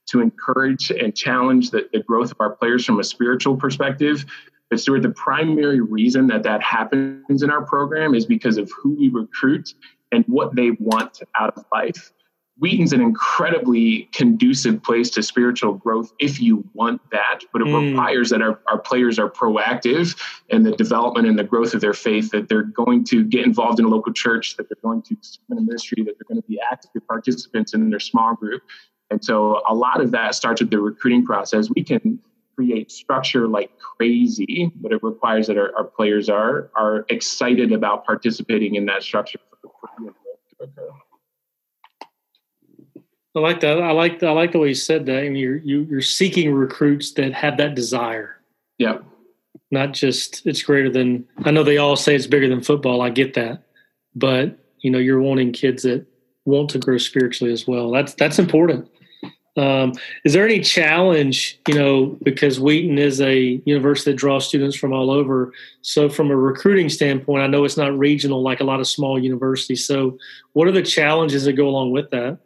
to 0.07 0.21
encourage 0.21 0.91
and 0.91 1.15
challenge 1.15 1.71
the, 1.71 1.89
the 1.91 2.03
growth 2.03 2.31
of 2.31 2.37
our 2.39 2.51
players 2.51 2.85
from 2.85 2.99
a 2.99 3.03
spiritual 3.03 3.55
perspective. 3.55 4.25
But 4.69 4.79
Stuart, 4.79 5.01
the 5.01 5.09
primary 5.09 5.81
reason 5.81 6.27
that 6.27 6.43
that 6.43 6.61
happens 6.61 7.43
in 7.43 7.49
our 7.49 7.65
program 7.65 8.13
is 8.15 8.25
because 8.25 8.57
of 8.57 8.71
who 8.71 8.95
we 8.95 9.09
recruit 9.09 9.73
and 10.11 10.23
what 10.27 10.55
they 10.55 10.71
want 10.79 11.21
out 11.35 11.57
of 11.57 11.65
life. 11.73 12.11
Wheaton's 12.59 12.93
an 12.93 13.01
incredibly 13.01 14.09
conducive 14.13 14.83
place 14.83 15.09
to 15.11 15.23
spiritual 15.23 15.73
growth 15.73 16.13
if 16.19 16.39
you 16.39 16.63
want 16.73 17.01
that, 17.11 17.39
but 17.51 17.61
it 17.63 17.67
mm. 17.67 17.89
requires 17.89 18.29
that 18.29 18.43
our, 18.43 18.59
our 18.67 18.77
players 18.77 19.17
are 19.17 19.29
proactive 19.29 20.15
in 20.49 20.61
the 20.61 20.71
development 20.73 21.27
and 21.27 21.37
the 21.37 21.43
growth 21.43 21.73
of 21.73 21.81
their 21.81 21.93
faith, 21.93 22.29
that 22.29 22.49
they're 22.49 22.63
going 22.63 23.03
to 23.05 23.23
get 23.23 23.45
involved 23.45 23.79
in 23.79 23.85
a 23.85 23.89
local 23.89 24.13
church, 24.13 24.55
that 24.57 24.69
they're 24.69 24.77
going 24.83 25.01
to 25.01 25.17
in 25.49 25.57
a 25.57 25.61
ministry, 25.61 26.03
that 26.03 26.13
they're 26.17 26.27
going 26.27 26.41
to 26.41 26.47
be 26.47 26.59
active 26.71 26.91
participants 27.07 27.73
in 27.73 27.89
their 27.89 27.99
small 27.99 28.35
group. 28.35 28.61
And 29.09 29.23
so 29.23 29.61
a 29.67 29.73
lot 29.73 29.99
of 29.99 30.11
that 30.11 30.35
starts 30.35 30.61
with 30.61 30.69
the 30.69 30.79
recruiting 30.79 31.25
process. 31.25 31.69
We 31.75 31.83
can 31.83 32.19
create 32.55 32.91
structure 32.91 33.47
like 33.47 33.71
crazy, 33.79 34.71
but 34.75 34.91
it 34.91 35.01
requires 35.01 35.47
that 35.47 35.57
our, 35.57 35.71
our 35.75 35.85
players 35.85 36.29
are 36.29 36.69
are 36.75 37.05
excited 37.09 37.71
about 37.71 38.05
participating 38.05 38.75
in 38.75 38.85
that 38.85 39.01
structure 39.01 39.39
for, 39.61 39.69
for 39.79 40.73
I 43.35 43.39
like 43.39 43.61
that. 43.61 43.81
I 43.81 43.91
like 43.91 44.19
the, 44.19 44.27
I 44.27 44.31
like 44.31 44.51
the 44.51 44.59
way 44.59 44.69
you 44.69 44.75
said 44.75 45.05
that. 45.07 45.23
And 45.23 45.37
you're 45.37 45.57
you, 45.57 45.87
you're 45.89 46.01
seeking 46.01 46.53
recruits 46.53 47.13
that 47.13 47.33
have 47.33 47.57
that 47.57 47.75
desire. 47.75 48.39
Yeah. 48.77 48.99
Not 49.71 49.93
just 49.93 50.45
it's 50.45 50.61
greater 50.61 50.89
than. 50.89 51.27
I 51.43 51.51
know 51.51 51.63
they 51.63 51.77
all 51.77 51.95
say 51.95 52.15
it's 52.15 52.27
bigger 52.27 52.47
than 52.47 52.61
football. 52.61 53.01
I 53.01 53.09
get 53.09 53.33
that, 53.33 53.63
but 54.13 54.59
you 54.81 54.91
know 54.91 54.99
you're 54.99 55.21
wanting 55.21 55.51
kids 55.51 55.83
that 55.83 56.05
want 56.45 56.69
to 56.71 56.79
grow 56.79 56.97
spiritually 56.97 57.51
as 57.51 57.67
well. 57.67 57.89
That's 57.89 58.13
that's 58.13 58.37
important. 58.37 58.87
Um, 59.55 59.93
is 60.25 60.33
there 60.33 60.45
any 60.45 60.61
challenge, 60.61 61.59
you 61.67 61.75
know, 61.75 62.17
because 62.23 62.59
Wheaton 62.59 62.97
is 62.97 63.21
a 63.21 63.61
university 63.65 64.11
that 64.11 64.17
draws 64.17 64.47
students 64.47 64.75
from 64.75 64.93
all 64.93 65.11
over. 65.11 65.53
So, 65.81 66.09
from 66.09 66.31
a 66.31 66.35
recruiting 66.35 66.89
standpoint, 66.89 67.43
I 67.43 67.47
know 67.47 67.63
it's 67.63 67.77
not 67.77 67.97
regional 67.97 68.41
like 68.41 68.61
a 68.61 68.63
lot 68.63 68.79
of 68.79 68.87
small 68.87 69.21
universities. 69.21 69.85
So, 69.85 70.17
what 70.53 70.67
are 70.67 70.71
the 70.71 70.81
challenges 70.81 71.43
that 71.43 71.53
go 71.53 71.67
along 71.67 71.91
with 71.91 72.09
that? 72.09 72.39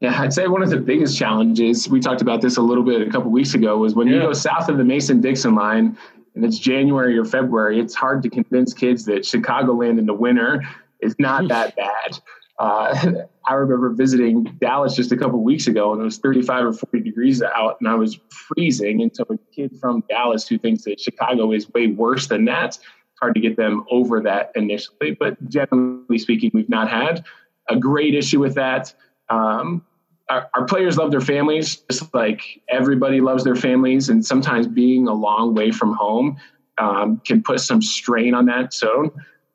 Yeah, 0.00 0.20
I'd 0.20 0.32
say 0.32 0.46
one 0.46 0.62
of 0.62 0.70
the 0.70 0.76
biggest 0.76 1.18
challenges, 1.18 1.88
we 1.88 1.98
talked 1.98 2.22
about 2.22 2.40
this 2.40 2.56
a 2.56 2.62
little 2.62 2.84
bit 2.84 3.06
a 3.06 3.10
couple 3.10 3.30
weeks 3.30 3.54
ago, 3.54 3.78
was 3.78 3.94
when 3.94 4.06
yeah. 4.06 4.14
you 4.14 4.20
go 4.20 4.32
south 4.32 4.68
of 4.68 4.78
the 4.78 4.84
Mason 4.84 5.20
Dixon 5.20 5.56
line 5.56 5.98
and 6.36 6.44
it's 6.44 6.58
January 6.58 7.18
or 7.18 7.24
February, 7.24 7.80
it's 7.80 7.96
hard 7.96 8.22
to 8.22 8.30
convince 8.30 8.72
kids 8.72 9.04
that 9.06 9.22
Chicagoland 9.22 9.98
in 9.98 10.06
the 10.06 10.14
winter 10.14 10.62
is 11.00 11.16
not 11.18 11.48
that 11.48 11.74
bad. 11.74 12.18
Uh, 12.60 13.12
I 13.48 13.54
remember 13.54 13.90
visiting 13.90 14.44
Dallas 14.60 14.94
just 14.94 15.10
a 15.10 15.16
couple 15.16 15.42
weeks 15.42 15.66
ago 15.66 15.92
and 15.92 16.00
it 16.00 16.04
was 16.04 16.18
35 16.18 16.66
or 16.66 16.72
40 16.72 17.00
degrees 17.00 17.42
out 17.42 17.78
and 17.80 17.88
I 17.88 17.94
was 17.94 18.20
freezing. 18.30 19.02
And 19.02 19.14
so 19.14 19.24
a 19.30 19.38
kid 19.52 19.76
from 19.80 20.04
Dallas 20.08 20.46
who 20.46 20.58
thinks 20.58 20.84
that 20.84 21.00
Chicago 21.00 21.52
is 21.52 21.68
way 21.70 21.88
worse 21.88 22.28
than 22.28 22.44
that, 22.44 22.76
it's 22.76 22.80
hard 23.20 23.34
to 23.34 23.40
get 23.40 23.56
them 23.56 23.84
over 23.90 24.20
that 24.20 24.52
initially. 24.54 25.16
But 25.18 25.48
generally 25.48 26.18
speaking, 26.18 26.52
we've 26.54 26.68
not 26.68 26.88
had 26.88 27.24
a 27.68 27.76
great 27.76 28.14
issue 28.14 28.38
with 28.38 28.54
that. 28.54 28.94
Um, 29.28 29.84
our, 30.28 30.50
our, 30.54 30.64
players 30.64 30.96
love 30.98 31.10
their 31.10 31.20
families, 31.20 31.76
just 31.90 32.12
like 32.14 32.62
everybody 32.68 33.20
loves 33.20 33.44
their 33.44 33.56
families. 33.56 34.08
And 34.08 34.24
sometimes 34.24 34.66
being 34.66 35.08
a 35.08 35.14
long 35.14 35.54
way 35.54 35.70
from 35.70 35.94
home 35.94 36.36
um, 36.78 37.20
can 37.24 37.42
put 37.42 37.60
some 37.60 37.80
strain 37.82 38.34
on 38.34 38.46
that. 38.46 38.72
So 38.72 39.12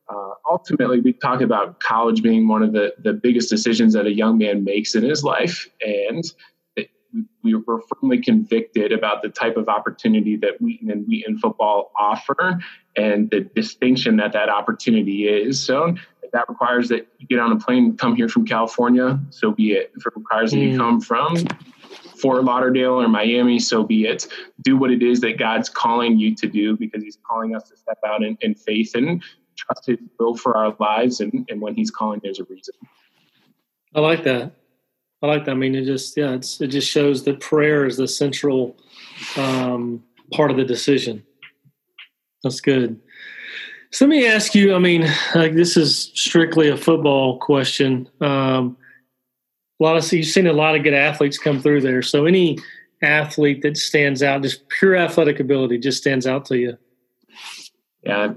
uh, 0.09 0.31
ultimately, 0.49 0.99
we 0.99 1.13
talk 1.13 1.41
about 1.41 1.79
college 1.79 2.21
being 2.21 2.47
one 2.47 2.63
of 2.63 2.73
the, 2.73 2.93
the 3.03 3.13
biggest 3.13 3.49
decisions 3.49 3.93
that 3.93 4.05
a 4.05 4.13
young 4.13 4.37
man 4.37 4.63
makes 4.63 4.95
in 4.95 5.03
his 5.03 5.23
life. 5.23 5.67
And 5.81 6.23
it, 6.75 6.89
we 7.43 7.55
were 7.55 7.81
firmly 7.81 8.21
convicted 8.21 8.91
about 8.91 9.21
the 9.21 9.29
type 9.29 9.57
of 9.57 9.69
opportunity 9.69 10.35
that 10.37 10.59
Wheaton 10.59 10.91
and 10.91 11.07
Wheaton 11.07 11.37
football 11.37 11.91
offer 11.97 12.59
and 12.95 13.29
the 13.29 13.41
distinction 13.41 14.17
that 14.17 14.33
that 14.33 14.49
opportunity 14.49 15.27
is. 15.27 15.63
So 15.63 15.95
that 16.33 16.49
requires 16.49 16.89
that 16.89 17.07
you 17.19 17.27
get 17.27 17.39
on 17.39 17.51
a 17.51 17.55
plane 17.55 17.85
and 17.85 17.99
come 17.99 18.15
here 18.15 18.27
from 18.27 18.45
California, 18.45 19.19
so 19.29 19.51
be 19.51 19.73
it. 19.73 19.91
If 19.95 20.05
it 20.05 20.13
requires 20.15 20.51
that 20.51 20.57
you 20.57 20.73
mm. 20.73 20.77
come 20.77 20.99
from 20.99 21.37
Fort 22.17 22.43
Lauderdale 22.43 23.01
or 23.01 23.07
Miami, 23.07 23.59
so 23.59 23.83
be 23.83 24.05
it. 24.05 24.27
Do 24.63 24.75
what 24.75 24.91
it 24.91 25.03
is 25.03 25.21
that 25.21 25.37
God's 25.37 25.69
calling 25.69 26.17
you 26.17 26.35
to 26.35 26.47
do 26.47 26.75
because 26.75 27.03
He's 27.03 27.17
calling 27.29 27.55
us 27.55 27.69
to 27.69 27.77
step 27.77 27.99
out 28.05 28.23
in, 28.23 28.37
in 28.41 28.55
faith 28.55 28.95
and 28.95 29.21
trust 29.55 29.85
His 29.85 29.99
will 30.19 30.35
for 30.35 30.57
our 30.57 30.75
lives. 30.79 31.19
And, 31.19 31.45
and 31.49 31.61
when 31.61 31.75
He's 31.75 31.91
calling, 31.91 32.19
there's 32.23 32.39
a 32.39 32.45
reason. 32.45 32.73
I 33.95 33.99
like 33.99 34.23
that. 34.23 34.51
I 35.21 35.27
like 35.27 35.45
that. 35.45 35.51
I 35.51 35.55
mean, 35.55 35.75
it 35.75 35.85
just 35.85 36.17
yeah, 36.17 36.31
it's 36.31 36.59
it 36.59 36.67
just 36.67 36.89
shows 36.89 37.23
that 37.23 37.39
prayer 37.39 37.85
is 37.85 37.97
the 37.97 38.07
central 38.07 38.75
um, 39.37 40.03
part 40.33 40.49
of 40.49 40.57
the 40.57 40.65
decision. 40.65 41.23
That's 42.43 42.59
good. 42.59 42.99
So 43.93 44.05
let 44.05 44.09
me 44.09 44.25
ask 44.25 44.55
you. 44.55 44.73
I 44.73 44.79
mean, 44.79 45.07
like 45.35 45.53
this 45.53 45.77
is 45.77 46.11
strictly 46.15 46.67
a 46.69 46.75
football 46.75 47.37
question. 47.37 48.09
Um, 48.21 48.75
a 49.79 49.83
lot 49.83 49.97
of 49.97 50.11
you've 50.11 50.25
seen 50.25 50.47
a 50.47 50.53
lot 50.53 50.75
of 50.75 50.83
good 50.83 50.95
athletes 50.95 51.37
come 51.37 51.61
through 51.61 51.81
there. 51.81 52.01
So 52.01 52.25
any 52.25 52.57
athlete 53.03 53.61
that 53.61 53.77
stands 53.77 54.23
out, 54.23 54.41
just 54.41 54.67
pure 54.67 54.95
athletic 54.95 55.39
ability, 55.39 55.77
just 55.77 55.99
stands 55.99 56.25
out 56.25 56.45
to 56.45 56.57
you. 56.57 56.77
Yeah, 58.01 58.33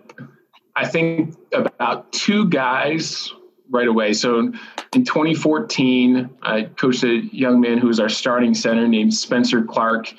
I 0.76 0.86
think 0.86 1.34
about 1.54 2.12
two 2.12 2.50
guys 2.50 3.32
right 3.70 3.88
away. 3.88 4.12
So 4.12 4.52
in 4.92 5.04
2014, 5.06 6.28
I 6.42 6.64
coached 6.64 7.02
a 7.02 7.16
young 7.32 7.62
man 7.62 7.78
who 7.78 7.86
was 7.86 7.98
our 7.98 8.10
starting 8.10 8.52
center 8.52 8.86
named 8.86 9.14
Spencer 9.14 9.62
Clark. 9.62 10.12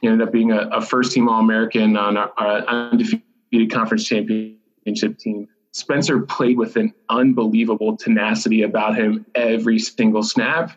He 0.00 0.08
ended 0.08 0.26
up 0.26 0.32
being 0.32 0.50
a, 0.50 0.68
a 0.72 0.80
first 0.80 1.12
team 1.12 1.28
All 1.28 1.38
American 1.38 1.96
on 1.96 2.16
our, 2.16 2.32
our 2.36 2.58
undefeated 2.66 3.70
conference 3.70 4.04
champion 4.04 4.59
championship 4.84 5.18
team. 5.18 5.48
Spencer 5.72 6.20
played 6.20 6.58
with 6.58 6.76
an 6.76 6.92
unbelievable 7.08 7.96
tenacity 7.96 8.62
about 8.62 8.96
him 8.96 9.24
every 9.34 9.78
single 9.78 10.22
snap. 10.22 10.72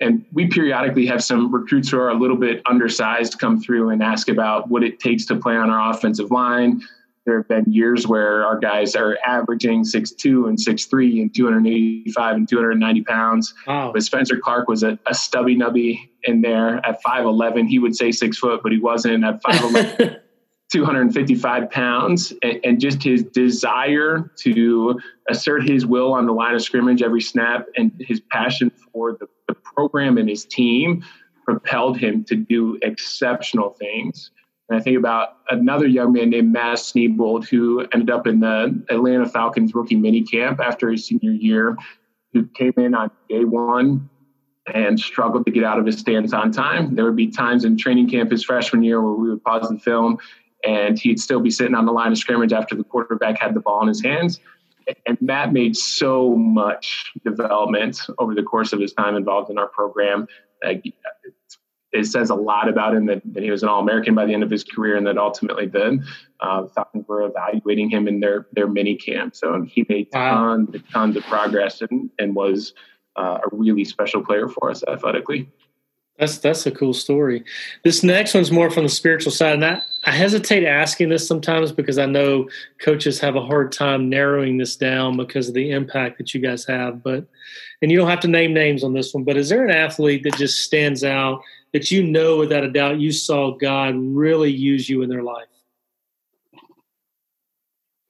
And 0.00 0.24
we 0.32 0.46
periodically 0.46 1.06
have 1.06 1.24
some 1.24 1.52
recruits 1.52 1.90
who 1.90 1.98
are 1.98 2.10
a 2.10 2.14
little 2.14 2.36
bit 2.36 2.62
undersized 2.66 3.38
come 3.38 3.60
through 3.60 3.90
and 3.90 4.02
ask 4.02 4.28
about 4.28 4.68
what 4.68 4.84
it 4.84 5.00
takes 5.00 5.24
to 5.26 5.36
play 5.36 5.56
on 5.56 5.70
our 5.70 5.90
offensive 5.90 6.30
line. 6.30 6.82
There 7.24 7.38
have 7.38 7.48
been 7.48 7.64
years 7.72 8.06
where 8.06 8.46
our 8.46 8.56
guys 8.56 8.94
are 8.94 9.18
averaging 9.26 9.82
6'2 9.82 10.48
and 10.48 10.58
6'3 10.58 11.22
and 11.22 11.34
285 11.34 12.36
and 12.36 12.48
290 12.48 13.02
pounds. 13.02 13.54
Wow. 13.66 13.90
But 13.92 14.04
Spencer 14.04 14.38
Clark 14.38 14.68
was 14.68 14.84
a, 14.84 14.96
a 15.06 15.14
stubby 15.14 15.56
nubby 15.56 15.98
in 16.22 16.42
there 16.42 16.76
at 16.86 17.02
5'11. 17.02 17.66
He 17.66 17.80
would 17.80 17.96
say 17.96 18.12
six 18.12 18.38
foot, 18.38 18.60
but 18.62 18.70
he 18.70 18.78
wasn't 18.78 19.24
at 19.24 19.42
5'11. 19.42 20.20
255 20.72 21.70
pounds 21.70 22.32
and, 22.42 22.60
and, 22.64 22.80
just 22.80 23.02
his 23.02 23.22
desire 23.22 24.30
to 24.36 24.98
assert 25.30 25.68
his 25.68 25.86
will 25.86 26.12
on 26.12 26.26
the 26.26 26.32
line 26.32 26.54
of 26.54 26.62
scrimmage 26.62 27.02
every 27.02 27.20
snap 27.20 27.66
and 27.76 27.92
his 28.00 28.20
passion 28.30 28.70
for 28.92 29.12
the, 29.12 29.28
the 29.46 29.54
program 29.54 30.18
and 30.18 30.28
his 30.28 30.44
team 30.44 31.04
propelled 31.44 31.96
him 31.96 32.24
to 32.24 32.34
do 32.34 32.78
exceptional 32.82 33.70
things. 33.70 34.32
And 34.68 34.78
I 34.78 34.82
think 34.82 34.98
about 34.98 35.36
another 35.48 35.86
young 35.86 36.12
man 36.12 36.30
named 36.30 36.52
Matt 36.52 36.78
Sneebold 36.78 37.46
who 37.46 37.86
ended 37.92 38.10
up 38.10 38.26
in 38.26 38.40
the 38.40 38.84
Atlanta 38.90 39.28
Falcons 39.28 39.72
rookie 39.74 39.94
mini 39.94 40.22
camp 40.22 40.60
after 40.60 40.90
his 40.90 41.06
senior 41.06 41.30
year, 41.30 41.76
who 42.32 42.46
came 42.48 42.72
in 42.76 42.94
on 42.94 43.10
day 43.28 43.44
one 43.44 44.10
and 44.74 44.98
struggled 44.98 45.46
to 45.46 45.52
get 45.52 45.62
out 45.62 45.78
of 45.78 45.86
his 45.86 45.98
stance 45.98 46.32
on 46.32 46.50
time. 46.50 46.96
There 46.96 47.04
would 47.04 47.14
be 47.14 47.28
times 47.28 47.64
in 47.64 47.76
training 47.76 48.10
camp 48.10 48.32
his 48.32 48.44
freshman 48.44 48.82
year 48.82 49.00
where 49.00 49.12
we 49.12 49.30
would 49.30 49.44
pause 49.44 49.68
the 49.68 49.78
film 49.78 50.18
and 50.66 50.98
he'd 50.98 51.20
still 51.20 51.40
be 51.40 51.50
sitting 51.50 51.74
on 51.74 51.86
the 51.86 51.92
line 51.92 52.12
of 52.12 52.18
scrimmage 52.18 52.52
after 52.52 52.74
the 52.74 52.84
quarterback 52.84 53.40
had 53.40 53.54
the 53.54 53.60
ball 53.60 53.80
in 53.82 53.88
his 53.88 54.02
hands. 54.02 54.40
And 55.06 55.16
Matt 55.20 55.52
made 55.52 55.76
so 55.76 56.36
much 56.36 57.12
development 57.24 58.00
over 58.18 58.34
the 58.34 58.42
course 58.42 58.72
of 58.72 58.80
his 58.80 58.92
time 58.92 59.16
involved 59.16 59.50
in 59.50 59.58
our 59.58 59.68
program. 59.68 60.26
Uh, 60.64 60.74
it 61.92 62.04
says 62.04 62.30
a 62.30 62.34
lot 62.34 62.68
about 62.68 62.94
him 62.94 63.06
that, 63.06 63.22
that 63.32 63.42
he 63.42 63.50
was 63.50 63.62
an 63.62 63.68
All 63.68 63.80
American 63.80 64.14
by 64.14 64.26
the 64.26 64.34
end 64.34 64.42
of 64.42 64.50
his 64.50 64.64
career, 64.64 64.96
and 64.96 65.06
that 65.06 65.18
ultimately 65.18 65.66
the 65.66 66.04
uh, 66.40 66.66
Falcons 66.66 67.06
were 67.08 67.22
evaluating 67.22 67.88
him 67.88 68.06
in 68.06 68.20
their 68.20 68.46
their 68.52 68.66
mini 68.66 68.96
camp. 68.96 69.34
So 69.34 69.62
he 69.62 69.86
made 69.88 70.12
tons, 70.12 70.68
wow. 70.72 70.80
tons 70.92 71.16
of 71.16 71.22
progress 71.24 71.80
and, 71.80 72.10
and 72.18 72.34
was 72.34 72.74
uh, 73.16 73.38
a 73.44 73.48
really 73.56 73.84
special 73.84 74.22
player 74.22 74.48
for 74.48 74.70
us 74.70 74.84
athletically. 74.86 75.48
That's 76.18 76.38
that's 76.38 76.64
a 76.64 76.70
cool 76.70 76.94
story. 76.94 77.44
This 77.84 78.02
next 78.02 78.32
one's 78.32 78.50
more 78.50 78.70
from 78.70 78.84
the 78.84 78.88
spiritual 78.88 79.32
side, 79.32 79.54
and 79.54 79.64
I, 79.64 79.82
I 80.04 80.12
hesitate 80.12 80.64
asking 80.64 81.10
this 81.10 81.28
sometimes 81.28 81.72
because 81.72 81.98
I 81.98 82.06
know 82.06 82.48
coaches 82.80 83.20
have 83.20 83.36
a 83.36 83.44
hard 83.44 83.70
time 83.70 84.08
narrowing 84.08 84.56
this 84.56 84.76
down 84.76 85.18
because 85.18 85.48
of 85.48 85.54
the 85.54 85.70
impact 85.70 86.16
that 86.16 86.32
you 86.32 86.40
guys 86.40 86.64
have. 86.64 87.02
But 87.02 87.26
and 87.82 87.92
you 87.92 87.98
don't 87.98 88.08
have 88.08 88.20
to 88.20 88.28
name 88.28 88.54
names 88.54 88.82
on 88.82 88.94
this 88.94 89.12
one, 89.12 89.24
but 89.24 89.36
is 89.36 89.50
there 89.50 89.64
an 89.64 89.70
athlete 89.70 90.22
that 90.22 90.36
just 90.36 90.60
stands 90.60 91.04
out 91.04 91.42
that 91.74 91.90
you 91.90 92.02
know 92.02 92.38
without 92.38 92.64
a 92.64 92.70
doubt 92.70 92.98
you 92.98 93.12
saw 93.12 93.54
God 93.54 93.94
really 93.96 94.50
use 94.50 94.88
you 94.88 95.02
in 95.02 95.10
their 95.10 95.22
life? 95.22 95.48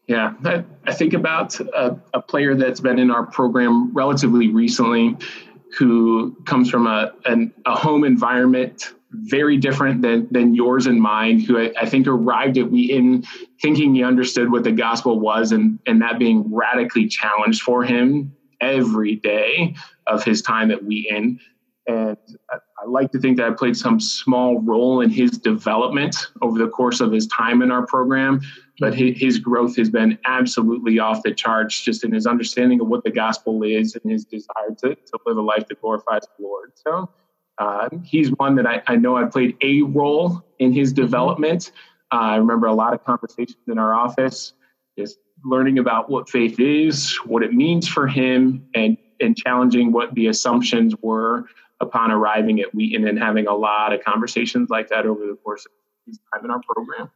Yeah, 0.06 0.34
I, 0.44 0.62
I 0.84 0.92
think 0.92 1.14
about 1.14 1.58
a, 1.58 1.98
a, 2.14 2.22
player 2.22 2.54
that's 2.54 2.78
been 2.78 3.00
in 3.00 3.10
our 3.10 3.26
program 3.26 3.92
relatively 3.92 4.46
recently 4.46 5.16
who 5.76 6.37
comes 6.44 6.70
from 6.70 6.87
a, 6.87 7.12
an, 7.25 7.52
a 7.64 7.75
home 7.75 8.04
environment 8.04 8.94
very 9.12 9.56
different 9.56 10.02
than, 10.02 10.28
than 10.30 10.54
yours 10.54 10.87
and 10.87 11.00
mine, 11.00 11.40
who 11.40 11.58
I, 11.58 11.73
I, 11.80 11.87
think 11.87 12.06
arrived 12.06 12.58
at 12.58 12.70
Wheaton 12.70 13.25
thinking 13.62 13.94
he 13.94 14.02
understood 14.02 14.50
what 14.50 14.64
the 14.64 14.73
gospel 14.73 15.18
was 15.18 15.52
and, 15.52 15.78
and 15.87 16.02
that 16.02 16.18
being 16.18 16.44
radically 16.52 17.08
challenged 17.08 17.62
for 17.62 17.85
him 17.85 18.35
every 18.61 19.16
day 19.16 19.75
of 20.06 20.25
his 20.25 20.42
time 20.42 20.70
at 20.70 20.85
Wheaton. 20.85 21.38
And 21.87 22.16
I, 22.50 22.56
I 22.56 22.88
like 22.88 23.12
to 23.12 23.18
think 23.18 23.37
that 23.38 23.46
I 23.46 23.52
played 23.52 23.76
some 23.76 24.00
small 24.00 24.61
role 24.61 25.00
in 25.00 25.11
his 25.11 25.32
development 25.32 26.16
over 26.42 26.58
the 26.58 26.68
course 26.68 27.00
of 27.00 27.12
his 27.12 27.26
time 27.28 27.62
in 27.62 27.70
our 27.70 27.87
program 27.87 28.40
but 28.78 28.95
his 28.95 29.38
growth 29.38 29.76
has 29.76 29.88
been 29.88 30.18
absolutely 30.26 30.99
off 30.99 31.23
the 31.23 31.33
charts 31.33 31.83
just 31.83 32.04
in 32.04 32.12
his 32.12 32.26
understanding 32.26 32.80
of 32.80 32.88
what 32.88 33.04
the 33.04 33.11
gospel 33.11 33.62
is 33.62 33.95
and 33.95 34.11
his 34.11 34.25
desire 34.25 34.75
to, 34.78 34.95
to 34.95 35.18
live 35.25 35.38
a 35.38 35.42
life 35.42 35.66
that 35.68 35.80
glorifies 35.80 36.23
the 36.37 36.45
Lord. 36.45 36.73
So 36.75 37.09
uh, 37.59 37.88
he's 38.04 38.30
one 38.33 38.54
that 38.56 38.66
I, 38.66 38.83
I, 38.87 38.97
know 38.97 39.16
I 39.16 39.25
played 39.25 39.56
a 39.62 39.83
role 39.83 40.42
in 40.59 40.73
his 40.73 40.92
mm-hmm. 40.92 41.02
development. 41.02 41.73
Uh, 42.12 42.16
I 42.16 42.37
remember 42.37 42.66
a 42.66 42.75
lot 42.75 42.92
of 42.92 43.02
conversations 43.04 43.56
in 43.66 43.78
our 43.78 43.95
office, 43.95 44.52
just 44.99 45.18
learning 45.45 45.78
about 45.78 46.11
what 46.11 46.28
faith 46.28 46.61
is, 46.61 47.16
what 47.25 47.42
it 47.42 47.54
means 47.54 47.88
for 47.88 48.06
him, 48.06 48.66
and, 48.75 48.99
and 49.21 49.37
challenging 49.37 49.92
what 49.92 50.14
the 50.14 50.26
assumptions 50.26 50.95
were 51.00 51.47
upon 51.80 52.11
arriving 52.11 52.61
at 52.61 52.75
Wheaton 52.75 53.06
and 53.09 53.18
having 53.18 53.47
a 53.47 53.54
lot 53.54 53.92
of 53.92 54.04
conversations 54.04 54.68
like 54.71 54.88
that 54.88 55.06
over 55.06 55.26
the 55.26 55.37
course 55.37 55.64
of 55.64 55.73
his 56.06 56.18
time 56.33 56.45
in 56.45 56.50
our 56.50 56.61
program. 56.61 57.11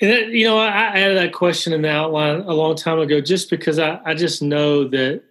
You 0.00 0.44
know, 0.44 0.58
I 0.58 0.98
added 0.98 1.18
that 1.18 1.32
question 1.32 1.72
in 1.72 1.82
the 1.82 1.90
outline 1.90 2.40
a 2.40 2.52
long 2.52 2.74
time 2.74 2.98
ago, 2.98 3.20
just 3.20 3.48
because 3.48 3.78
I, 3.78 4.00
I 4.04 4.14
just 4.14 4.42
know 4.42 4.88
that 4.88 5.22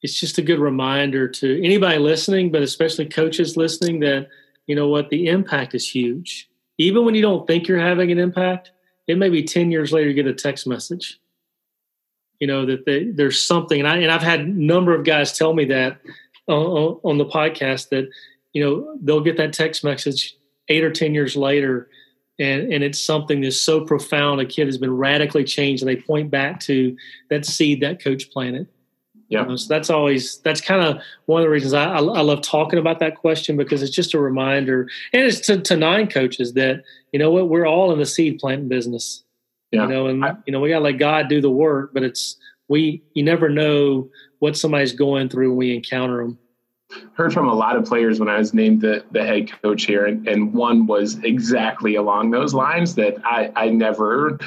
it's 0.00 0.18
just 0.18 0.38
a 0.38 0.42
good 0.42 0.58
reminder 0.58 1.28
to 1.28 1.62
anybody 1.62 1.98
listening, 1.98 2.50
but 2.50 2.62
especially 2.62 3.06
coaches 3.06 3.56
listening, 3.56 4.00
that 4.00 4.28
you 4.66 4.74
know 4.74 4.88
what 4.88 5.10
the 5.10 5.28
impact 5.28 5.74
is 5.74 5.86
huge. 5.86 6.48
Even 6.78 7.04
when 7.04 7.14
you 7.14 7.20
don't 7.20 7.46
think 7.46 7.68
you're 7.68 7.78
having 7.78 8.10
an 8.10 8.18
impact, 8.18 8.72
it 9.06 9.18
may 9.18 9.28
be 9.28 9.42
ten 9.42 9.70
years 9.70 9.92
later 9.92 10.08
you 10.08 10.14
get 10.14 10.26
a 10.26 10.32
text 10.32 10.66
message. 10.66 11.20
You 12.40 12.46
know 12.46 12.64
that 12.64 12.86
they, 12.86 13.04
there's 13.04 13.44
something, 13.44 13.78
and 13.78 13.88
I 13.88 13.98
and 13.98 14.10
I've 14.10 14.22
had 14.22 14.40
a 14.40 14.44
number 14.44 14.94
of 14.94 15.04
guys 15.04 15.36
tell 15.36 15.52
me 15.52 15.66
that 15.66 16.00
on, 16.48 16.98
on 17.02 17.18
the 17.18 17.26
podcast 17.26 17.90
that 17.90 18.08
you 18.54 18.64
know 18.64 18.96
they'll 19.02 19.20
get 19.20 19.36
that 19.36 19.52
text 19.52 19.84
message 19.84 20.36
eight 20.68 20.84
or 20.84 20.90
ten 20.90 21.12
years 21.12 21.36
later 21.36 21.90
and 22.42 22.72
and 22.72 22.82
it's 22.82 23.00
something 23.00 23.40
that's 23.40 23.60
so 23.60 23.84
profound. 23.84 24.40
A 24.40 24.44
kid 24.44 24.66
has 24.66 24.78
been 24.78 24.94
radically 24.96 25.44
changed, 25.44 25.82
and 25.82 25.88
they 25.88 25.96
point 25.96 26.30
back 26.30 26.60
to 26.60 26.96
that 27.30 27.46
seed 27.46 27.80
that 27.80 28.02
coach 28.02 28.30
planted. 28.30 28.66
Yeah. 29.28 29.42
You 29.42 29.48
know, 29.48 29.56
so 29.56 29.72
that's 29.72 29.88
always 29.88 30.38
that's 30.38 30.60
kind 30.60 30.82
of 30.82 31.02
one 31.26 31.40
of 31.40 31.46
the 31.46 31.50
reasons 31.50 31.72
I, 31.72 31.84
I, 31.84 31.98
I, 31.98 32.20
love 32.20 32.42
talking 32.42 32.78
about 32.78 32.98
that 32.98 33.16
question 33.16 33.56
because 33.56 33.82
it's 33.82 33.94
just 33.94 34.12
a 34.12 34.18
reminder, 34.18 34.88
and 35.12 35.22
it's 35.22 35.40
to, 35.46 35.60
to 35.60 35.76
nine 35.76 36.08
coaches 36.08 36.52
that 36.54 36.82
you 37.12 37.18
know 37.18 37.30
what 37.30 37.48
we're 37.48 37.66
all 37.66 37.92
in 37.92 37.98
the 37.98 38.06
seed 38.06 38.38
planting 38.38 38.68
business. 38.68 39.22
Yeah. 39.70 39.84
You 39.84 39.88
know, 39.88 40.06
and 40.08 40.24
I, 40.24 40.34
you 40.46 40.52
know 40.52 40.60
we 40.60 40.68
got 40.68 40.78
to 40.78 40.84
let 40.84 40.98
God 40.98 41.28
do 41.28 41.40
the 41.40 41.50
work, 41.50 41.94
but 41.94 42.02
it's 42.02 42.36
we 42.68 43.02
you 43.14 43.22
never 43.22 43.48
know 43.48 44.10
what 44.40 44.56
somebody's 44.56 44.92
going 44.92 45.28
through 45.28 45.50
when 45.50 45.58
we 45.58 45.74
encounter 45.74 46.18
them 46.18 46.38
heard 47.14 47.32
from 47.32 47.48
a 47.48 47.54
lot 47.54 47.76
of 47.76 47.84
players 47.84 48.20
when 48.20 48.28
I 48.28 48.38
was 48.38 48.54
named 48.54 48.80
the, 48.80 49.04
the 49.12 49.24
head 49.24 49.50
coach 49.62 49.84
here, 49.84 50.06
and, 50.06 50.26
and 50.26 50.52
one 50.52 50.86
was 50.86 51.18
exactly 51.24 51.96
along 51.96 52.30
those 52.30 52.54
lines 52.54 52.94
that 52.96 53.16
I, 53.24 53.52
I 53.56 53.68
never 53.68 54.38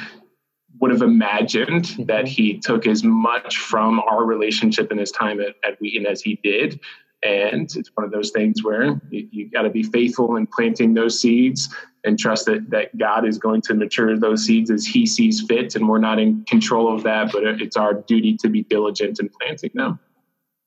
would 0.80 0.90
have 0.90 1.02
imagined 1.02 1.84
mm-hmm. 1.84 2.04
that 2.04 2.28
he 2.28 2.58
took 2.58 2.86
as 2.86 3.02
much 3.02 3.58
from 3.58 4.00
our 4.00 4.24
relationship 4.24 4.92
in 4.92 4.98
his 4.98 5.10
time 5.10 5.40
at, 5.40 5.54
at 5.64 5.80
Wheaton 5.80 6.06
as 6.06 6.20
he 6.20 6.38
did. 6.42 6.80
And 7.22 7.68
it's 7.74 7.90
one 7.94 8.04
of 8.04 8.12
those 8.12 8.30
things 8.30 8.62
where 8.62 9.00
you, 9.10 9.28
you 9.30 9.50
got 9.50 9.62
to 9.62 9.70
be 9.70 9.82
faithful 9.82 10.36
in 10.36 10.46
planting 10.46 10.94
those 10.94 11.20
seeds 11.20 11.74
and 12.04 12.18
trust 12.18 12.46
that, 12.46 12.70
that 12.70 12.96
God 12.98 13.26
is 13.26 13.38
going 13.38 13.62
to 13.62 13.74
mature 13.74 14.16
those 14.18 14.44
seeds 14.44 14.70
as 14.70 14.86
he 14.86 15.06
sees 15.06 15.42
fit. 15.42 15.74
And 15.74 15.88
we're 15.88 15.98
not 15.98 16.20
in 16.20 16.44
control 16.44 16.94
of 16.94 17.02
that, 17.02 17.32
but 17.32 17.42
it's 17.44 17.76
our 17.76 17.94
duty 17.94 18.36
to 18.36 18.48
be 18.48 18.62
diligent 18.62 19.18
in 19.18 19.28
planting 19.40 19.70
them. 19.74 19.98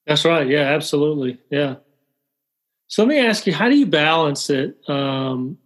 That's 0.10 0.26
right. 0.26 0.48
Yeah, 0.48 0.62
absolutely. 0.62 1.38
Yeah. 1.52 1.76
So 2.88 3.04
let 3.04 3.10
me 3.10 3.20
ask 3.20 3.46
you, 3.46 3.54
how 3.54 3.70
do 3.70 3.78
you 3.78 3.86
balance 3.86 4.50
it? 4.50 4.76
Um, 4.90 5.60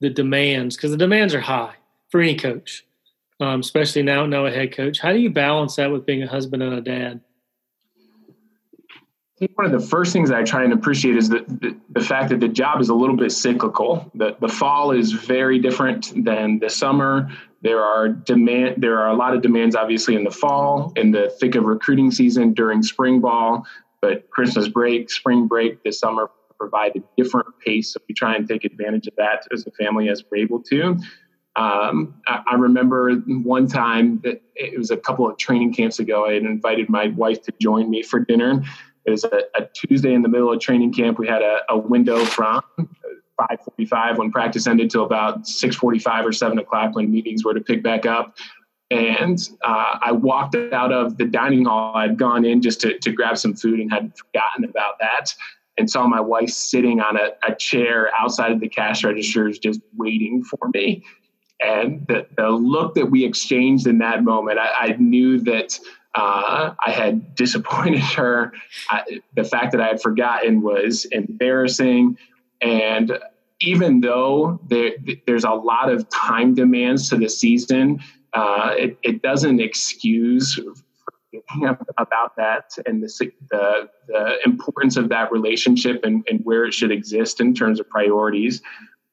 the 0.00 0.08
demands, 0.08 0.76
because 0.76 0.92
the 0.92 0.96
demands 0.96 1.34
are 1.34 1.40
high 1.40 1.74
for 2.10 2.20
any 2.20 2.36
coach, 2.36 2.86
um, 3.40 3.58
especially 3.58 4.04
now, 4.04 4.24
now 4.24 4.46
a 4.46 4.52
head 4.52 4.76
coach. 4.76 5.00
How 5.00 5.12
do 5.12 5.18
you 5.18 5.30
balance 5.30 5.74
that 5.76 5.90
with 5.90 6.06
being 6.06 6.22
a 6.22 6.28
husband 6.28 6.62
and 6.62 6.74
a 6.74 6.80
dad? 6.80 7.20
One 9.56 9.66
of 9.66 9.72
the 9.72 9.84
first 9.84 10.12
things 10.12 10.30
I 10.30 10.44
try 10.44 10.62
and 10.62 10.72
appreciate 10.72 11.16
is 11.16 11.28
the, 11.28 11.44
the, 11.48 11.76
the, 11.90 12.00
fact 12.00 12.28
that 12.28 12.38
the 12.38 12.48
job 12.48 12.80
is 12.80 12.88
a 12.88 12.94
little 12.94 13.16
bit 13.16 13.32
cyclical. 13.32 14.08
The, 14.14 14.36
the 14.40 14.48
fall 14.48 14.92
is 14.92 15.10
very 15.10 15.58
different 15.58 16.24
than 16.24 16.60
the 16.60 16.70
summer. 16.70 17.28
There 17.64 17.82
are 17.82 18.10
demand. 18.10 18.82
There 18.82 18.98
are 18.98 19.08
a 19.08 19.16
lot 19.16 19.34
of 19.34 19.40
demands, 19.40 19.74
obviously, 19.74 20.14
in 20.14 20.22
the 20.22 20.30
fall, 20.30 20.92
in 20.96 21.12
the 21.12 21.34
thick 21.40 21.54
of 21.54 21.64
recruiting 21.64 22.10
season 22.10 22.52
during 22.52 22.82
spring 22.82 23.20
ball. 23.22 23.66
But 24.02 24.28
Christmas 24.28 24.68
break, 24.68 25.10
spring 25.10 25.48
break, 25.48 25.82
this 25.82 25.98
summer 25.98 26.30
provide 26.58 26.92
a 26.94 27.00
different 27.16 27.48
pace. 27.64 27.94
So 27.94 28.00
we 28.06 28.14
try 28.14 28.36
and 28.36 28.46
take 28.46 28.64
advantage 28.64 29.06
of 29.06 29.16
that 29.16 29.46
as 29.50 29.66
a 29.66 29.70
family 29.72 30.10
as 30.10 30.22
we're 30.30 30.42
able 30.42 30.62
to. 30.64 30.98
Um, 31.56 32.14
I, 32.26 32.54
remember 32.54 33.14
one 33.14 33.66
time 33.66 34.20
that 34.24 34.42
it 34.56 34.76
was 34.76 34.90
a 34.90 34.96
couple 34.96 35.26
of 35.26 35.38
training 35.38 35.72
camps 35.72 36.00
ago. 36.00 36.26
I 36.26 36.34
had 36.34 36.42
invited 36.42 36.90
my 36.90 37.08
wife 37.08 37.42
to 37.44 37.52
join 37.62 37.88
me 37.88 38.02
for 38.02 38.20
dinner. 38.20 38.62
It 39.06 39.10
was 39.10 39.24
a, 39.24 39.42
a 39.54 39.68
Tuesday 39.72 40.12
in 40.12 40.20
the 40.20 40.28
middle 40.28 40.52
of 40.52 40.60
training 40.60 40.92
camp. 40.92 41.18
We 41.18 41.28
had 41.28 41.42
a, 41.42 41.60
a 41.70 41.78
window 41.78 42.24
from 42.24 42.62
5:45 43.40 44.18
when 44.18 44.30
practice 44.30 44.66
ended 44.66 44.90
till 44.90 45.04
about 45.04 45.42
6:45 45.46 46.26
or 46.26 46.32
7 46.32 46.58
o'clock 46.58 46.94
when 46.94 47.10
meetings 47.10 47.44
were 47.44 47.54
to 47.54 47.60
pick 47.60 47.82
back 47.82 48.06
up. 48.06 48.36
And 48.90 49.38
uh, 49.64 49.98
I 50.00 50.12
walked 50.12 50.54
out 50.54 50.92
of 50.92 51.16
the 51.16 51.24
dining 51.24 51.64
hall. 51.64 51.96
I'd 51.96 52.16
gone 52.16 52.44
in 52.44 52.62
just 52.62 52.80
to, 52.82 52.98
to 52.98 53.12
grab 53.12 53.38
some 53.38 53.54
food 53.54 53.80
and 53.80 53.90
had 53.90 54.12
forgotten 54.16 54.64
about 54.64 54.98
that 55.00 55.34
and 55.76 55.90
saw 55.90 56.06
my 56.06 56.20
wife 56.20 56.50
sitting 56.50 57.00
on 57.00 57.16
a, 57.16 57.30
a 57.46 57.54
chair 57.56 58.10
outside 58.16 58.52
of 58.52 58.60
the 58.60 58.68
cash 58.68 59.02
registers 59.04 59.58
just 59.58 59.80
waiting 59.96 60.44
for 60.44 60.70
me. 60.72 61.02
And 61.60 62.06
the, 62.06 62.26
the 62.36 62.50
look 62.50 62.94
that 62.94 63.06
we 63.06 63.24
exchanged 63.24 63.86
in 63.86 63.98
that 63.98 64.22
moment, 64.22 64.58
I, 64.58 64.68
I 64.78 64.96
knew 64.98 65.40
that 65.40 65.78
uh, 66.14 66.74
I 66.84 66.90
had 66.90 67.34
disappointed 67.34 68.00
her. 68.00 68.52
I, 68.90 69.20
the 69.34 69.44
fact 69.44 69.72
that 69.72 69.80
I 69.80 69.88
had 69.88 70.02
forgotten 70.02 70.62
was 70.62 71.06
embarrassing. 71.06 72.18
And 72.64 73.18
even 73.60 74.00
though 74.00 74.58
there, 74.68 74.92
there's 75.26 75.44
a 75.44 75.50
lot 75.50 75.90
of 75.90 76.08
time 76.08 76.54
demands 76.54 77.08
to 77.10 77.16
the 77.16 77.28
season, 77.28 78.00
uh, 78.32 78.72
it, 78.76 78.98
it, 79.02 79.22
doesn't 79.22 79.60
excuse 79.60 80.58
about 81.98 82.36
that 82.36 82.70
and 82.86 83.02
the, 83.02 83.30
the, 83.50 83.88
the, 84.08 84.38
importance 84.44 84.96
of 84.96 85.08
that 85.08 85.30
relationship 85.30 86.04
and, 86.04 86.24
and, 86.28 86.40
where 86.44 86.64
it 86.64 86.74
should 86.74 86.90
exist 86.90 87.40
in 87.40 87.54
terms 87.54 87.78
of 87.78 87.88
priorities. 87.88 88.60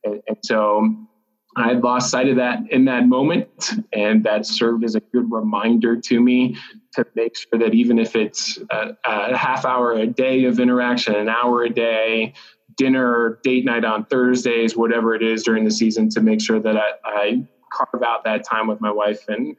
And, 0.04 0.22
and 0.28 0.38
so 0.44 1.08
I 1.56 1.68
had 1.68 1.84
lost 1.84 2.10
sight 2.10 2.30
of 2.30 2.38
that 2.38 2.60
in 2.70 2.86
that 2.86 3.08
moment, 3.08 3.72
and 3.92 4.24
that 4.24 4.46
served 4.46 4.84
as 4.86 4.96
a 4.96 5.02
good 5.02 5.30
reminder 5.32 6.00
to 6.00 6.22
me 6.22 6.58
to 6.96 7.06
make 7.16 7.36
sure 7.36 7.60
that 7.60 7.74
even 7.74 8.00
if 8.00 8.16
it's 8.16 8.58
a, 8.70 8.96
a 9.06 9.36
half 9.36 9.66
hour 9.66 9.94
a 9.94 10.08
day 10.08 10.46
of 10.46 10.60
interaction, 10.60 11.16
an 11.16 11.28
hour 11.28 11.64
a 11.64 11.70
day, 11.70 12.34
dinner, 12.78 13.40
date 13.44 13.66
night 13.66 13.86
on 13.86 14.06
Thursdays, 14.06 14.76
whatever 14.76 15.16
it 15.16 15.24
is 15.24 15.44
during 15.44 15.66
the 15.66 15.72
season, 15.72 16.10
to 16.10 16.22
make 16.22 16.42
sure 16.42 16.60
that 16.60 16.78
I, 16.78 16.92
I 17.06 17.48
carve 17.74 18.04
out 18.04 18.24
that 18.26 18.44
time 18.44 18.68
with 18.68 18.82
my 18.82 18.92
wife 18.92 19.28
and 19.30 19.56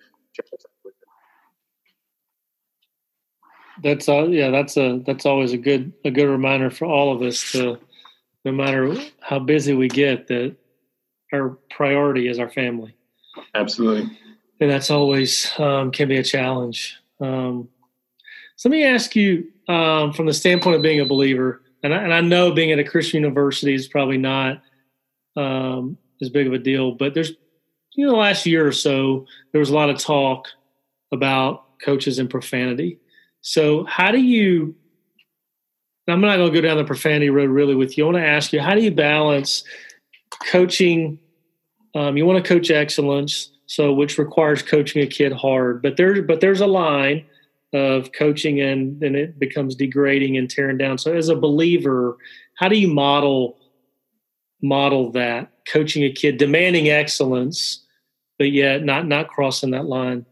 that's 3.82 4.08
uh, 4.08 4.26
yeah 4.26 4.50
that's 4.50 4.76
a 4.76 5.02
that's 5.06 5.24
always 5.24 5.52
a 5.52 5.56
good 5.56 5.92
a 6.04 6.10
good 6.10 6.28
reminder 6.28 6.70
for 6.70 6.84
all 6.84 7.14
of 7.14 7.22
us 7.22 7.52
to 7.52 7.78
no 8.44 8.52
matter 8.52 8.94
how 9.20 9.38
busy 9.38 9.72
we 9.72 9.88
get 9.88 10.28
that 10.28 10.54
our 11.32 11.58
priority 11.70 12.28
is 12.28 12.38
our 12.38 12.50
family. 12.50 12.94
Absolutely. 13.54 14.18
And 14.60 14.70
that's 14.70 14.90
always 14.90 15.50
um, 15.58 15.90
can 15.90 16.08
be 16.08 16.18
a 16.18 16.22
challenge. 16.22 16.98
Um, 17.20 17.68
so 18.56 18.68
let 18.68 18.72
me 18.72 18.84
ask 18.84 19.16
you 19.16 19.48
um, 19.68 20.12
from 20.12 20.26
the 20.26 20.34
standpoint 20.34 20.76
of 20.76 20.82
being 20.82 21.00
a 21.00 21.06
believer 21.06 21.61
and 21.82 21.94
I, 21.94 22.02
and 22.02 22.12
I 22.12 22.20
know 22.20 22.52
being 22.52 22.72
at 22.72 22.78
a 22.78 22.84
Christian 22.84 23.22
university 23.22 23.74
is 23.74 23.88
probably 23.88 24.18
not 24.18 24.62
um, 25.36 25.96
as 26.20 26.30
big 26.30 26.46
of 26.46 26.52
a 26.52 26.58
deal, 26.58 26.92
but 26.92 27.14
there's 27.14 27.32
you 27.94 28.06
know, 28.06 28.12
the 28.12 28.18
last 28.18 28.46
year 28.46 28.66
or 28.66 28.72
so, 28.72 29.26
there 29.52 29.58
was 29.58 29.70
a 29.70 29.74
lot 29.74 29.90
of 29.90 29.98
talk 29.98 30.48
about 31.12 31.78
coaches 31.80 32.18
and 32.18 32.30
profanity. 32.30 32.98
So, 33.42 33.84
how 33.84 34.10
do 34.10 34.20
you? 34.20 34.74
I'm 36.08 36.20
not 36.20 36.36
going 36.36 36.52
to 36.52 36.60
go 36.60 36.66
down 36.66 36.78
the 36.78 36.84
profanity 36.84 37.30
road 37.30 37.50
really 37.50 37.76
with 37.76 37.96
you. 37.96 38.04
I 38.04 38.06
want 38.06 38.16
to 38.16 38.26
ask 38.26 38.52
you, 38.52 38.60
how 38.60 38.74
do 38.74 38.82
you 38.82 38.90
balance 38.90 39.62
coaching? 40.50 41.18
Um, 41.94 42.16
you 42.16 42.26
want 42.26 42.42
to 42.42 42.48
coach 42.48 42.70
excellence, 42.70 43.52
so 43.66 43.92
which 43.92 44.18
requires 44.18 44.62
coaching 44.62 45.02
a 45.02 45.06
kid 45.06 45.32
hard, 45.32 45.82
but 45.82 45.96
there's 45.96 46.26
but 46.26 46.40
there's 46.40 46.60
a 46.60 46.66
line 46.66 47.24
of 47.72 48.12
coaching 48.12 48.60
and 48.60 49.00
then 49.00 49.14
it 49.14 49.38
becomes 49.38 49.74
degrading 49.74 50.36
and 50.36 50.50
tearing 50.50 50.78
down. 50.78 50.98
So, 50.98 51.14
as 51.14 51.28
a 51.28 51.36
believer, 51.36 52.16
how 52.56 52.68
do 52.68 52.78
you 52.78 52.88
model 52.88 53.58
model 54.62 55.10
that 55.12 55.50
coaching 55.66 56.04
a 56.04 56.10
kid, 56.10 56.38
demanding 56.38 56.88
excellence, 56.88 57.84
but 58.38 58.52
yet 58.52 58.84
not 58.84 59.06
not 59.06 59.28
crossing 59.28 59.72
that 59.72 59.86
line. 59.86 60.24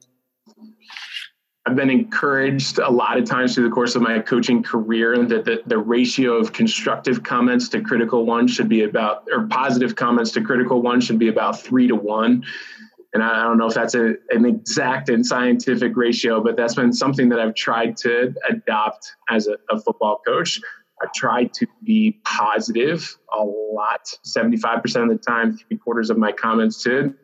I've 1.66 1.76
been 1.76 1.90
encouraged 1.90 2.78
a 2.78 2.90
lot 2.90 3.18
of 3.18 3.26
times 3.26 3.54
through 3.54 3.64
the 3.64 3.74
course 3.74 3.94
of 3.94 4.00
my 4.00 4.18
coaching 4.18 4.62
career 4.62 5.24
that 5.26 5.44
the, 5.44 5.62
the 5.66 5.76
ratio 5.76 6.32
of 6.32 6.54
constructive 6.54 7.22
comments 7.22 7.68
to 7.68 7.82
critical 7.82 8.24
ones 8.24 8.50
should 8.50 8.68
be 8.68 8.82
about, 8.82 9.24
or 9.30 9.46
positive 9.46 9.94
comments 9.94 10.30
to 10.32 10.40
critical 10.40 10.80
ones 10.80 11.04
should 11.04 11.18
be 11.18 11.28
about 11.28 11.60
three 11.60 11.86
to 11.86 11.94
one. 11.94 12.44
And 13.12 13.22
I 13.22 13.42
don't 13.42 13.58
know 13.58 13.66
if 13.66 13.74
that's 13.74 13.94
a, 13.94 14.14
an 14.30 14.44
exact 14.44 15.08
and 15.08 15.26
scientific 15.26 15.96
ratio, 15.96 16.42
but 16.42 16.56
that's 16.56 16.74
been 16.74 16.92
something 16.92 17.28
that 17.30 17.40
I've 17.40 17.54
tried 17.54 17.96
to 17.98 18.32
adopt 18.48 19.12
as 19.28 19.48
a, 19.48 19.56
a 19.68 19.80
football 19.80 20.20
coach. 20.24 20.60
I 21.02 21.06
try 21.14 21.44
to 21.44 21.66
be 21.82 22.20
positive 22.24 23.16
a 23.34 23.42
lot. 23.42 24.12
75% 24.24 25.02
of 25.02 25.08
the 25.08 25.16
time, 25.16 25.56
three 25.56 25.78
quarters 25.78 26.10
of 26.10 26.18
my 26.18 26.30
comments 26.30 26.82
to 26.84 27.14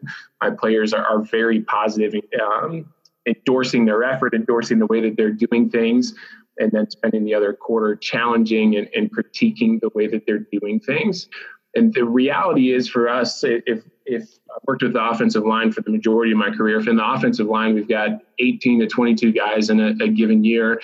my 0.40 0.50
players 0.50 0.92
are, 0.92 1.04
are 1.04 1.22
very 1.22 1.60
positive, 1.60 2.14
um, 2.42 2.92
endorsing 3.26 3.84
their 3.84 4.02
effort, 4.02 4.34
endorsing 4.34 4.78
the 4.78 4.86
way 4.86 5.00
that 5.02 5.16
they're 5.16 5.32
doing 5.32 5.68
things, 5.70 6.14
and 6.58 6.72
then 6.72 6.90
spending 6.90 7.24
the 7.24 7.34
other 7.34 7.52
quarter 7.52 7.96
challenging 7.96 8.76
and, 8.76 8.88
and 8.94 9.10
critiquing 9.14 9.80
the 9.80 9.90
way 9.94 10.06
that 10.06 10.24
they're 10.26 10.46
doing 10.52 10.80
things. 10.80 11.28
And 11.76 11.92
the 11.92 12.04
reality 12.04 12.72
is 12.72 12.88
for 12.88 13.08
us, 13.08 13.44
if 13.44 13.84
if 14.06 14.22
I've 14.54 14.62
worked 14.66 14.82
with 14.82 14.94
the 14.94 15.04
offensive 15.04 15.44
line 15.44 15.72
for 15.72 15.82
the 15.82 15.90
majority 15.90 16.32
of 16.32 16.38
my 16.38 16.50
career, 16.50 16.80
if 16.80 16.88
in 16.88 16.96
the 16.96 17.06
offensive 17.06 17.46
line 17.46 17.74
we've 17.74 17.88
got 17.88 18.22
18 18.38 18.80
to 18.80 18.86
22 18.86 19.32
guys 19.32 19.68
in 19.68 19.80
a, 19.80 19.88
a 20.02 20.08
given 20.08 20.42
year, 20.44 20.80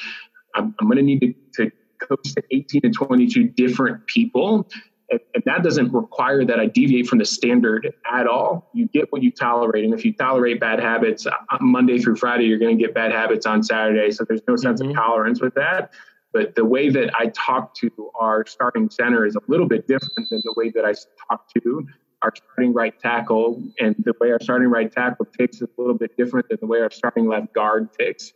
I'm, 0.54 0.74
I'm 0.80 0.88
going 0.88 0.98
to 0.98 1.02
need 1.02 1.20
to, 1.20 1.34
to 1.64 1.72
coach 2.06 2.34
to 2.34 2.42
18 2.50 2.82
to 2.82 2.90
22 2.90 3.44
different 3.48 4.06
people. 4.06 4.68
And, 5.10 5.20
and 5.34 5.44
that 5.46 5.62
doesn't 5.62 5.92
require 5.92 6.44
that 6.44 6.58
I 6.58 6.66
deviate 6.66 7.06
from 7.06 7.20
the 7.20 7.24
standard 7.24 7.94
at 8.10 8.26
all. 8.26 8.68
You 8.74 8.88
get 8.88 9.12
what 9.12 9.22
you 9.22 9.30
tolerate. 9.30 9.84
And 9.84 9.94
if 9.94 10.04
you 10.04 10.12
tolerate 10.12 10.60
bad 10.60 10.80
habits 10.80 11.26
uh, 11.26 11.32
Monday 11.60 11.98
through 11.98 12.16
Friday, 12.16 12.44
you're 12.44 12.58
going 12.58 12.76
to 12.76 12.82
get 12.82 12.92
bad 12.92 13.12
habits 13.12 13.46
on 13.46 13.62
Saturday. 13.62 14.10
So 14.10 14.24
there's 14.24 14.42
no 14.48 14.56
sense 14.56 14.80
mm-hmm. 14.80 14.90
of 14.90 14.96
tolerance 14.96 15.40
with 15.40 15.54
that. 15.54 15.92
But 16.32 16.54
the 16.54 16.64
way 16.64 16.88
that 16.88 17.10
I 17.18 17.26
talk 17.26 17.74
to 17.76 18.10
our 18.18 18.46
starting 18.46 18.88
center 18.90 19.26
is 19.26 19.36
a 19.36 19.40
little 19.48 19.68
bit 19.68 19.86
different 19.86 20.30
than 20.30 20.40
the 20.44 20.54
way 20.56 20.70
that 20.70 20.84
I 20.84 20.94
talk 21.28 21.46
to 21.54 21.86
our 22.22 22.32
starting 22.34 22.72
right 22.72 22.98
tackle. 22.98 23.62
And 23.80 23.94
the 23.98 24.14
way 24.20 24.30
our 24.30 24.40
starting 24.40 24.68
right 24.68 24.90
tackle 24.90 25.26
ticks 25.26 25.56
is 25.56 25.68
a 25.76 25.80
little 25.80 25.96
bit 25.96 26.16
different 26.16 26.48
than 26.48 26.58
the 26.60 26.66
way 26.66 26.80
our 26.80 26.90
starting 26.90 27.28
left 27.28 27.52
guard 27.52 27.90
ticks. 27.98 28.32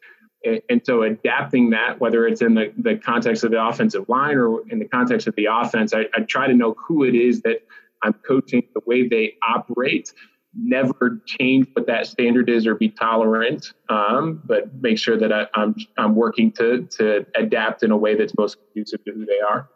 And 0.69 0.81
so 0.85 1.03
adapting 1.03 1.71
that, 1.71 1.99
whether 1.99 2.27
it's 2.27 2.43
in 2.43 2.55
the, 2.55 2.73
the 2.77 2.97
context 2.97 3.43
of 3.43 3.51
the 3.51 3.65
offensive 3.65 4.09
line 4.09 4.37
or 4.37 4.63
in 4.69 4.79
the 4.79 4.85
context 4.85 5.27
of 5.27 5.35
the 5.35 5.47
offense, 5.51 5.93
I, 5.93 6.07
I 6.15 6.21
try 6.21 6.47
to 6.47 6.55
know 6.55 6.77
who 6.87 7.05
it 7.05 7.15
is 7.15 7.41
that 7.43 7.63
I'm 8.03 8.13
coaching, 8.13 8.63
the 8.75 8.83
way 8.87 9.09
they 9.09 9.35
operate, 9.43 10.13
never 10.59 11.21
change 11.27 11.69
what 11.75 11.87
that 11.87 12.07
standard 12.07 12.49
is 12.49 12.67
or 12.67 12.75
be 12.75 12.89
tolerant, 12.89 13.73
um, 13.89 14.43
but 14.45 14.75
make 14.83 14.99
sure 14.99 15.17
that 15.19 15.33
I, 15.33 15.43
am 15.43 15.49
I'm, 15.55 15.75
I'm 15.99 16.15
working 16.17 16.53
to 16.53 16.87
to 16.99 17.27
adapt 17.35 17.83
in 17.83 17.91
a 17.91 17.97
way 17.97 18.15
that's 18.15 18.37
most 18.37 18.57
conducive 18.73 19.05
to 19.05 19.13
who 19.13 19.27
they 19.27 19.41
are. 19.41 19.69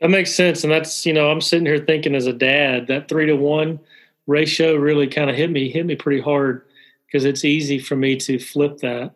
That 0.00 0.10
makes 0.10 0.34
sense, 0.34 0.64
and 0.64 0.72
that's 0.72 1.06
you 1.06 1.12
know 1.12 1.30
I'm 1.30 1.40
sitting 1.40 1.66
here 1.66 1.78
thinking 1.78 2.14
as 2.14 2.26
a 2.26 2.32
dad 2.32 2.86
that 2.88 3.08
three 3.08 3.26
to 3.26 3.34
one 3.34 3.80
ratio 4.26 4.76
really 4.76 5.06
kind 5.06 5.28
of 5.30 5.36
hit 5.36 5.50
me 5.50 5.70
hit 5.70 5.86
me 5.86 5.96
pretty 5.96 6.20
hard 6.20 6.66
because 7.06 7.24
it's 7.24 7.44
easy 7.44 7.78
for 7.78 7.96
me 7.96 8.16
to 8.16 8.38
flip 8.38 8.78
that 8.78 9.14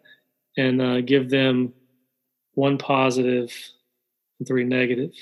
and 0.56 0.82
uh, 0.82 1.00
give 1.00 1.30
them 1.30 1.72
one 2.54 2.78
positive 2.78 3.52
and 4.38 4.48
three 4.48 4.64
negative, 4.64 5.12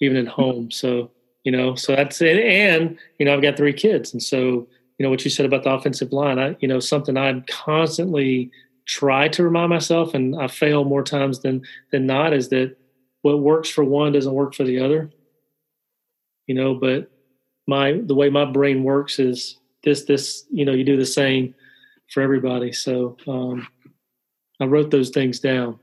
even 0.00 0.16
at 0.16 0.28
home. 0.28 0.70
So, 0.70 1.10
you 1.46 1.52
know, 1.52 1.76
so 1.76 1.94
that's 1.94 2.20
it. 2.20 2.38
And, 2.38 2.98
you 3.20 3.24
know, 3.24 3.32
I've 3.32 3.40
got 3.40 3.56
three 3.56 3.72
kids. 3.72 4.12
And 4.12 4.20
so, 4.20 4.66
you 4.98 5.04
know, 5.04 5.10
what 5.10 5.24
you 5.24 5.30
said 5.30 5.46
about 5.46 5.62
the 5.62 5.70
offensive 5.70 6.12
line, 6.12 6.40
I, 6.40 6.56
you 6.58 6.66
know, 6.66 6.80
something 6.80 7.16
I 7.16 7.38
constantly 7.46 8.50
try 8.84 9.28
to 9.28 9.44
remind 9.44 9.70
myself, 9.70 10.12
and 10.12 10.34
I 10.34 10.48
fail 10.48 10.84
more 10.84 11.04
times 11.04 11.42
than, 11.42 11.62
than 11.92 12.04
not, 12.04 12.32
is 12.32 12.48
that 12.48 12.76
what 13.22 13.38
works 13.38 13.68
for 13.68 13.84
one 13.84 14.10
doesn't 14.10 14.32
work 14.32 14.56
for 14.56 14.64
the 14.64 14.80
other. 14.80 15.12
You 16.48 16.56
know, 16.56 16.74
but 16.74 17.12
my, 17.68 18.00
the 18.04 18.16
way 18.16 18.28
my 18.28 18.44
brain 18.44 18.82
works 18.82 19.20
is 19.20 19.56
this, 19.84 20.02
this, 20.02 20.46
you 20.50 20.64
know, 20.64 20.72
you 20.72 20.82
do 20.82 20.96
the 20.96 21.06
same 21.06 21.54
for 22.10 22.24
everybody. 22.24 22.72
So 22.72 23.16
um, 23.28 23.68
I 24.58 24.64
wrote 24.64 24.90
those 24.90 25.10
things 25.10 25.38
down. 25.38 25.78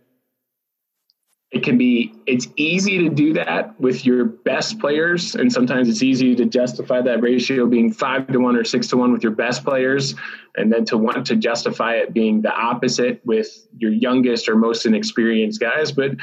It 1.53 1.63
can 1.63 1.77
be, 1.77 2.11
it's 2.25 2.47
easy 2.55 2.97
to 2.97 3.09
do 3.09 3.33
that 3.33 3.79
with 3.79 4.07
your 4.07 4.25
best 4.25 4.79
players. 4.79 5.35
And 5.35 5.53
sometimes 5.53 5.87
it's 5.87 6.01
easy 6.01 6.33
to 6.35 6.45
justify 6.45 6.99
that 7.01 7.21
ratio 7.21 7.67
being 7.67 7.93
five 7.93 8.25
to 8.27 8.39
one 8.39 8.55
or 8.55 8.63
six 8.63 8.87
to 8.87 8.97
one 8.97 9.13
with 9.13 9.21
your 9.21 9.33
best 9.33 9.63
players. 9.63 10.15
And 10.57 10.73
then 10.73 10.83
to 10.85 10.97
want 10.97 11.27
to 11.27 11.35
justify 11.35 11.93
it 11.95 12.11
being 12.11 12.41
the 12.41 12.51
opposite 12.51 13.21
with 13.23 13.67
your 13.77 13.91
youngest 13.91 14.49
or 14.49 14.55
most 14.55 14.87
inexperienced 14.87 15.59
guys. 15.59 15.91
But 15.91 16.15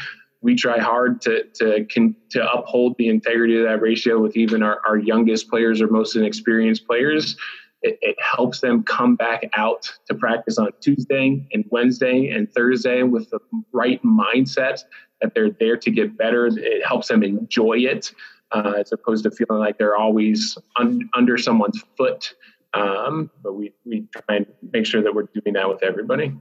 we 0.43 0.57
try 0.57 0.79
hard 0.79 1.21
to 1.23 1.45
to 1.55 1.85
can, 1.85 2.17
to 2.31 2.51
uphold 2.51 2.97
the 2.99 3.09
integrity 3.09 3.57
of 3.59 3.65
that 3.65 3.81
ratio 3.81 4.21
with 4.21 4.37
even 4.37 4.63
our, 4.63 4.81
our 4.87 4.97
youngest 4.97 5.49
players 5.49 5.81
or 5.81 5.87
most 5.87 6.17
inexperienced 6.17 6.87
players 6.87 7.37
it, 7.83 7.99
it, 8.03 8.17
helps 8.21 8.61
them 8.61 8.83
come 8.83 9.17
back 9.17 9.49
out 9.55 9.91
to 10.07 10.15
practice 10.15 10.59
on 10.59 10.71
Tuesday 10.81 11.47
and 11.53 11.65
Wednesday 11.71 12.29
and 12.31 12.53
Thursday 12.53 13.03
with 13.03 13.31
the 13.31 13.39
right 13.73 14.03
mindset 14.03 14.85
that 15.21 15.35
they're 15.35 15.51
there 15.51 15.77
to 15.77 15.91
get 15.91 16.17
better. 16.17 16.47
It 16.47 16.85
helps 16.85 17.09
them 17.09 17.23
enjoy 17.23 17.79
it 17.79 18.13
uh, 18.53 18.75
as 18.79 18.93
opposed 18.93 19.25
to 19.25 19.31
feeling 19.31 19.61
like 19.61 19.79
they're 19.79 19.97
always 19.97 20.59
un- 20.77 21.09
under 21.15 21.39
someone's 21.39 21.83
foot. 21.97 22.35
Um, 22.75 23.31
but 23.43 23.55
we, 23.55 23.73
we 23.85 24.07
try 24.13 24.37
and 24.37 24.47
make 24.73 24.87
sure 24.87 25.03
that 25.03 25.15
we're 25.15 25.29
doing 25.35 25.55
that 25.55 25.69
with 25.69 25.83
everybody. 25.83 26.35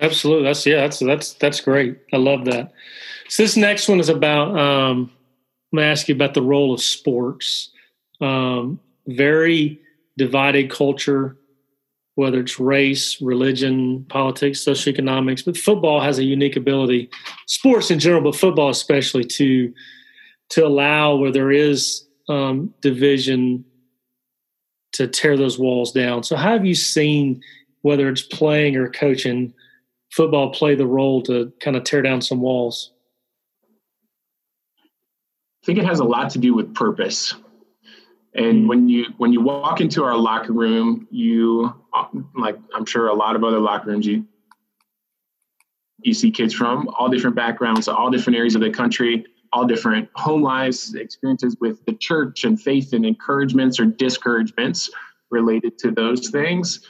Absolutely. 0.00 0.44
That's 0.44 0.66
yeah. 0.66 0.80
That's 0.80 0.98
that's 0.98 1.32
that's 1.34 1.60
great. 1.60 1.98
I 2.12 2.16
love 2.16 2.46
that. 2.46 2.72
So 3.28 3.42
this 3.42 3.56
next 3.56 3.88
one 3.88 4.00
is 4.00 4.08
about. 4.08 4.58
Um, 4.58 5.12
I'm 5.72 5.78
to 5.78 5.84
ask 5.84 6.08
you 6.08 6.14
about 6.14 6.34
the 6.34 6.42
role 6.42 6.74
of 6.74 6.82
sports. 6.82 7.70
Um, 8.20 8.80
very 9.06 9.81
divided 10.16 10.70
culture, 10.70 11.36
whether 12.14 12.40
it's 12.40 12.60
race, 12.60 13.20
religion, 13.20 14.04
politics, 14.08 14.64
socioeconomics. 14.64 15.44
But 15.44 15.56
football 15.56 16.00
has 16.00 16.18
a 16.18 16.24
unique 16.24 16.56
ability, 16.56 17.10
sports 17.46 17.90
in 17.90 17.98
general, 17.98 18.22
but 18.22 18.36
football 18.36 18.70
especially, 18.70 19.24
to 19.24 19.72
to 20.50 20.66
allow 20.66 21.16
where 21.16 21.32
there 21.32 21.50
is 21.50 22.06
um, 22.28 22.74
division 22.82 23.64
to 24.92 25.08
tear 25.08 25.36
those 25.36 25.58
walls 25.58 25.92
down. 25.92 26.22
So, 26.22 26.36
how 26.36 26.52
have 26.52 26.66
you 26.66 26.74
seen 26.74 27.42
whether 27.80 28.08
it's 28.08 28.22
playing 28.22 28.76
or 28.76 28.88
coaching 28.88 29.54
football 30.10 30.50
play 30.50 30.74
the 30.74 30.86
role 30.86 31.22
to 31.22 31.52
kind 31.60 31.76
of 31.76 31.84
tear 31.84 32.02
down 32.02 32.20
some 32.20 32.40
walls? 32.40 32.92
I 35.62 35.66
think 35.66 35.78
it 35.78 35.84
has 35.84 36.00
a 36.00 36.04
lot 36.04 36.30
to 36.30 36.38
do 36.38 36.54
with 36.54 36.74
purpose. 36.74 37.34
And 38.34 38.60
mm-hmm. 38.60 38.68
when 38.68 38.88
you 38.88 39.06
when 39.18 39.32
you 39.32 39.40
walk 39.40 39.80
into 39.80 40.04
our 40.04 40.16
locker 40.16 40.52
room, 40.52 41.06
you 41.10 41.72
uh, 41.92 42.06
like 42.36 42.56
I'm 42.74 42.86
sure 42.86 43.08
a 43.08 43.14
lot 43.14 43.36
of 43.36 43.44
other 43.44 43.60
locker 43.60 43.90
rooms 43.90 44.06
you 44.06 44.26
you 46.02 46.14
see 46.14 46.30
kids 46.30 46.52
from 46.54 46.88
all 46.88 47.08
different 47.08 47.36
backgrounds, 47.36 47.88
all 47.88 48.10
different 48.10 48.36
areas 48.36 48.54
of 48.54 48.60
the 48.60 48.70
country, 48.70 49.24
all 49.52 49.66
different 49.66 50.08
home 50.14 50.42
lives, 50.42 50.94
experiences 50.94 51.56
with 51.60 51.84
the 51.84 51.92
church 51.94 52.44
and 52.44 52.60
faith 52.60 52.92
and 52.92 53.04
encouragements 53.04 53.78
or 53.78 53.84
discouragements 53.84 54.90
related 55.30 55.78
to 55.78 55.90
those 55.90 56.28
things. 56.28 56.86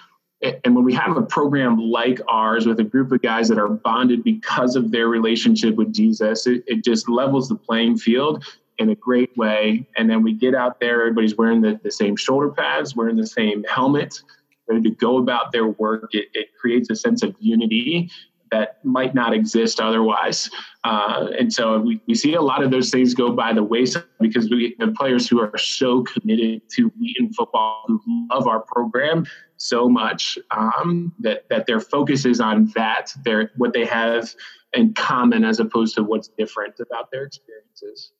And 0.64 0.74
when 0.74 0.84
we 0.84 0.92
have 0.94 1.16
a 1.16 1.22
program 1.22 1.78
like 1.78 2.20
ours 2.28 2.66
with 2.66 2.80
a 2.80 2.84
group 2.84 3.12
of 3.12 3.22
guys 3.22 3.48
that 3.48 3.58
are 3.58 3.68
bonded 3.68 4.24
because 4.24 4.74
of 4.74 4.90
their 4.90 5.06
relationship 5.06 5.76
with 5.76 5.92
Jesus, 5.92 6.46
it, 6.48 6.64
it 6.66 6.84
just 6.84 7.08
levels 7.08 7.48
the 7.48 7.54
playing 7.54 7.98
field 7.98 8.44
in 8.82 8.90
a 8.90 8.94
great 8.94 9.34
way. 9.36 9.86
And 9.96 10.10
then 10.10 10.22
we 10.22 10.32
get 10.32 10.54
out 10.54 10.80
there, 10.80 11.00
everybody's 11.00 11.36
wearing 11.36 11.62
the, 11.62 11.80
the 11.82 11.90
same 11.90 12.16
shoulder 12.16 12.50
pads, 12.50 12.94
wearing 12.94 13.16
the 13.16 13.26
same 13.26 13.64
helmet, 13.64 14.20
ready 14.68 14.82
to 14.82 14.90
go 14.90 15.18
about 15.18 15.52
their 15.52 15.68
work. 15.68 16.10
It, 16.12 16.28
it 16.34 16.48
creates 16.60 16.90
a 16.90 16.96
sense 16.96 17.22
of 17.22 17.34
unity 17.38 18.10
that 18.50 18.84
might 18.84 19.14
not 19.14 19.32
exist 19.32 19.80
otherwise. 19.80 20.50
Uh, 20.84 21.28
and 21.38 21.50
so 21.50 21.78
we, 21.78 22.00
we 22.06 22.14
see 22.14 22.34
a 22.34 22.42
lot 22.42 22.62
of 22.62 22.70
those 22.70 22.90
things 22.90 23.14
go 23.14 23.32
by 23.32 23.52
the 23.52 23.62
wayside 23.62 24.04
because 24.20 24.50
we 24.50 24.76
have 24.78 24.94
players 24.94 25.26
who 25.26 25.40
are 25.40 25.56
so 25.56 26.02
committed 26.02 26.60
to 26.68 26.88
Wheaton 27.00 27.32
football, 27.32 27.84
who 27.86 28.28
love 28.30 28.46
our 28.46 28.60
program 28.60 29.26
so 29.56 29.88
much 29.88 30.38
um, 30.50 31.14
that, 31.20 31.48
that 31.48 31.66
their 31.66 31.80
focus 31.80 32.26
is 32.26 32.40
on 32.40 32.70
that, 32.74 33.12
their, 33.24 33.50
what 33.56 33.72
they 33.72 33.86
have 33.86 34.34
in 34.74 34.92
common 34.92 35.44
as 35.44 35.58
opposed 35.58 35.94
to 35.94 36.02
what's 36.02 36.28
different 36.28 36.74
about 36.78 37.10
their 37.10 37.24
experiences. 37.24 38.12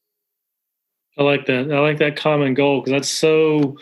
I 1.18 1.22
like 1.22 1.46
that. 1.46 1.70
I 1.72 1.78
like 1.80 1.98
that 1.98 2.16
common 2.16 2.54
goal 2.54 2.80
because 2.80 2.92
that's 2.92 3.08
so 3.08 3.76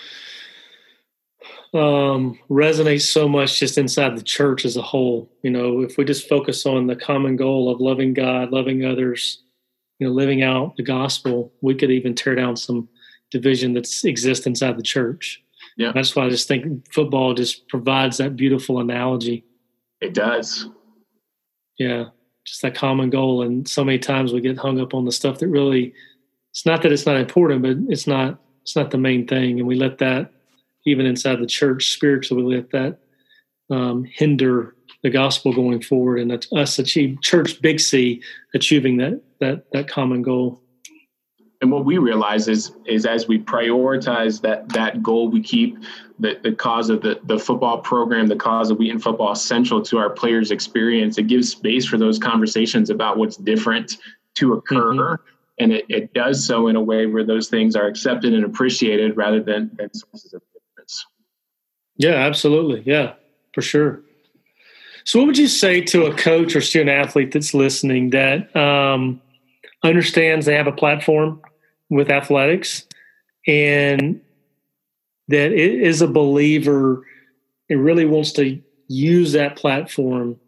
um, 1.73 2.39
resonates 2.51 3.03
so 3.03 3.29
much 3.29 3.61
just 3.61 3.79
inside 3.79 4.17
the 4.17 4.23
church 4.23 4.65
as 4.65 4.77
a 4.77 4.83
whole. 4.83 5.31
You 5.43 5.51
know, 5.51 5.81
if 5.83 5.97
we 5.97 6.05
just 6.05 6.29
focus 6.29 6.67
on 6.67 6.87
the 6.87 6.97
common 6.97 7.37
goal 7.37 7.71
of 7.71 7.81
loving 7.81 8.13
God, 8.13 8.51
loving 8.51 8.85
others, 8.85 9.43
you 9.99 10.07
know, 10.07 10.13
living 10.13 10.43
out 10.43 10.77
the 10.77 10.83
gospel, 10.83 11.53
we 11.61 11.75
could 11.75 11.91
even 11.91 12.15
tear 12.15 12.35
down 12.35 12.57
some 12.57 12.89
division 13.31 13.75
that 13.75 13.89
exists 14.05 14.47
inside 14.47 14.77
the 14.77 14.83
church. 14.83 15.43
Yeah, 15.77 15.93
that's 15.95 16.17
why 16.17 16.27
I 16.27 16.31
just 16.31 16.49
think 16.49 16.93
football 16.93 17.35
just 17.35 17.69
provides 17.69 18.17
that 18.17 18.35
beautiful 18.35 18.81
analogy. 18.81 19.45
It 20.01 20.15
does. 20.15 20.69
Yeah, 21.79 22.07
just 22.45 22.63
that 22.63 22.75
common 22.75 23.11
goal, 23.11 23.43
and 23.43 23.69
so 23.69 23.85
many 23.85 23.99
times 23.99 24.33
we 24.33 24.41
get 24.41 24.59
hung 24.59 24.81
up 24.81 24.95
on 24.95 25.05
the 25.05 25.13
stuff 25.13 25.39
that 25.39 25.49
really. 25.49 25.95
It's 26.51 26.67
not 26.67 26.83
that 26.83 26.93
it's 26.93 27.07
not 27.07 27.17
important, 27.17 27.63
but 27.63 27.77
it's 27.93 28.07
not. 28.07 28.39
It's 28.63 28.77
not 28.77 28.91
the 28.91 28.99
main 28.99 29.27
thing, 29.27 29.59
and 29.59 29.67
we 29.67 29.75
let 29.75 29.99
that 29.99 30.31
even 30.87 31.07
inside 31.07 31.41
the 31.41 31.47
church 31.47 31.93
spiritually, 31.93 32.43
we 32.43 32.57
let 32.57 32.71
that 32.71 32.99
um, 33.71 34.05
hinder 34.05 34.75
the 35.03 35.11
gospel 35.11 35.53
going 35.53 35.81
forward 35.81 36.19
and 36.19 36.31
that's 36.31 36.53
us 36.53 36.79
achieve 36.79 37.17
church 37.23 37.63
big 37.63 37.81
C 37.81 38.23
achieving 38.55 38.99
that 38.99 39.23
that 39.41 39.65
that 39.73 39.89
common 39.89 40.21
goal. 40.21 40.61
And 41.63 41.71
what 41.71 41.85
we 41.85 41.99
realize 41.99 42.49
is 42.49 42.73
is 42.87 43.07
as 43.07 43.27
we 43.27 43.39
prioritize 43.39 44.41
that 44.43 44.69
that 44.71 45.03
goal, 45.03 45.29
we 45.29 45.43
keep 45.43 45.79
the, 46.19 46.39
the 46.43 46.53
cause 46.53 46.91
of 46.91 47.01
the, 47.03 47.21
the 47.25 47.39
football 47.39 47.79
program, 47.79 48.27
the 48.27 48.37
cause 48.37 48.71
of 48.71 48.79
Wheaton 48.79 48.99
football 48.99 49.35
central 49.35 49.81
to 49.83 49.99
our 49.99 50.11
players' 50.11 50.51
experience. 50.51 51.17
It 51.17 51.29
gives 51.29 51.51
space 51.51 51.87
for 51.87 51.97
those 51.97 52.19
conversations 52.19 52.91
about 52.91 53.17
what's 53.17 53.37
different 53.37 53.99
to 54.37 54.55
occur. 54.55 54.95
Mm-hmm. 55.17 55.23
And 55.61 55.73
it, 55.73 55.85
it 55.89 56.15
does 56.15 56.45
so 56.45 56.67
in 56.69 56.75
a 56.75 56.81
way 56.81 57.07
where 57.07 57.25
those 57.25 57.49
things 57.49 57.77
are 57.77 57.87
accepted 57.87 58.33
and 58.33 58.45
appreciated 58.45 59.17
rather 59.17 59.43
than, 59.43 59.71
than 59.75 59.93
sources 59.95 60.33
of 60.33 60.43
difference. 60.53 61.07
yeah, 61.97 62.15
absolutely. 62.15 62.83
Yeah, 62.85 63.15
for 63.53 63.63
sure. 63.63 64.01
So, 65.05 65.19
what 65.19 65.27
would 65.27 65.39
you 65.39 65.49
say 65.49 65.81
to 65.83 66.07
a 66.07 66.15
coach 66.15 66.57
or 66.57 66.61
student 66.61 66.91
athlete 66.91 67.33
that's 67.33 67.55
listening 67.55 68.11
that 68.11 68.55
um, 68.57 69.21
understands 69.83 70.47
they 70.47 70.57
have 70.57 70.67
a 70.67 70.73
platform 70.73 71.41
with 71.89 72.11
athletics 72.11 72.87
and 73.47 74.21
that 75.29 75.53
it 75.53 75.83
is 75.83 76.03
a 76.03 76.07
believer 76.07 77.07
and 77.69 77.85
really 77.85 78.05
wants 78.05 78.33
to 78.33 78.61
use 78.89 79.33
that 79.33 79.57
platform 79.57 80.39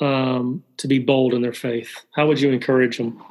um, 0.00 0.64
to 0.78 0.88
be 0.88 0.98
bold 0.98 1.34
in 1.34 1.42
their 1.42 1.52
faith? 1.52 1.90
How 2.14 2.26
would 2.26 2.40
you 2.40 2.50
encourage 2.50 2.98
them? 2.98 3.22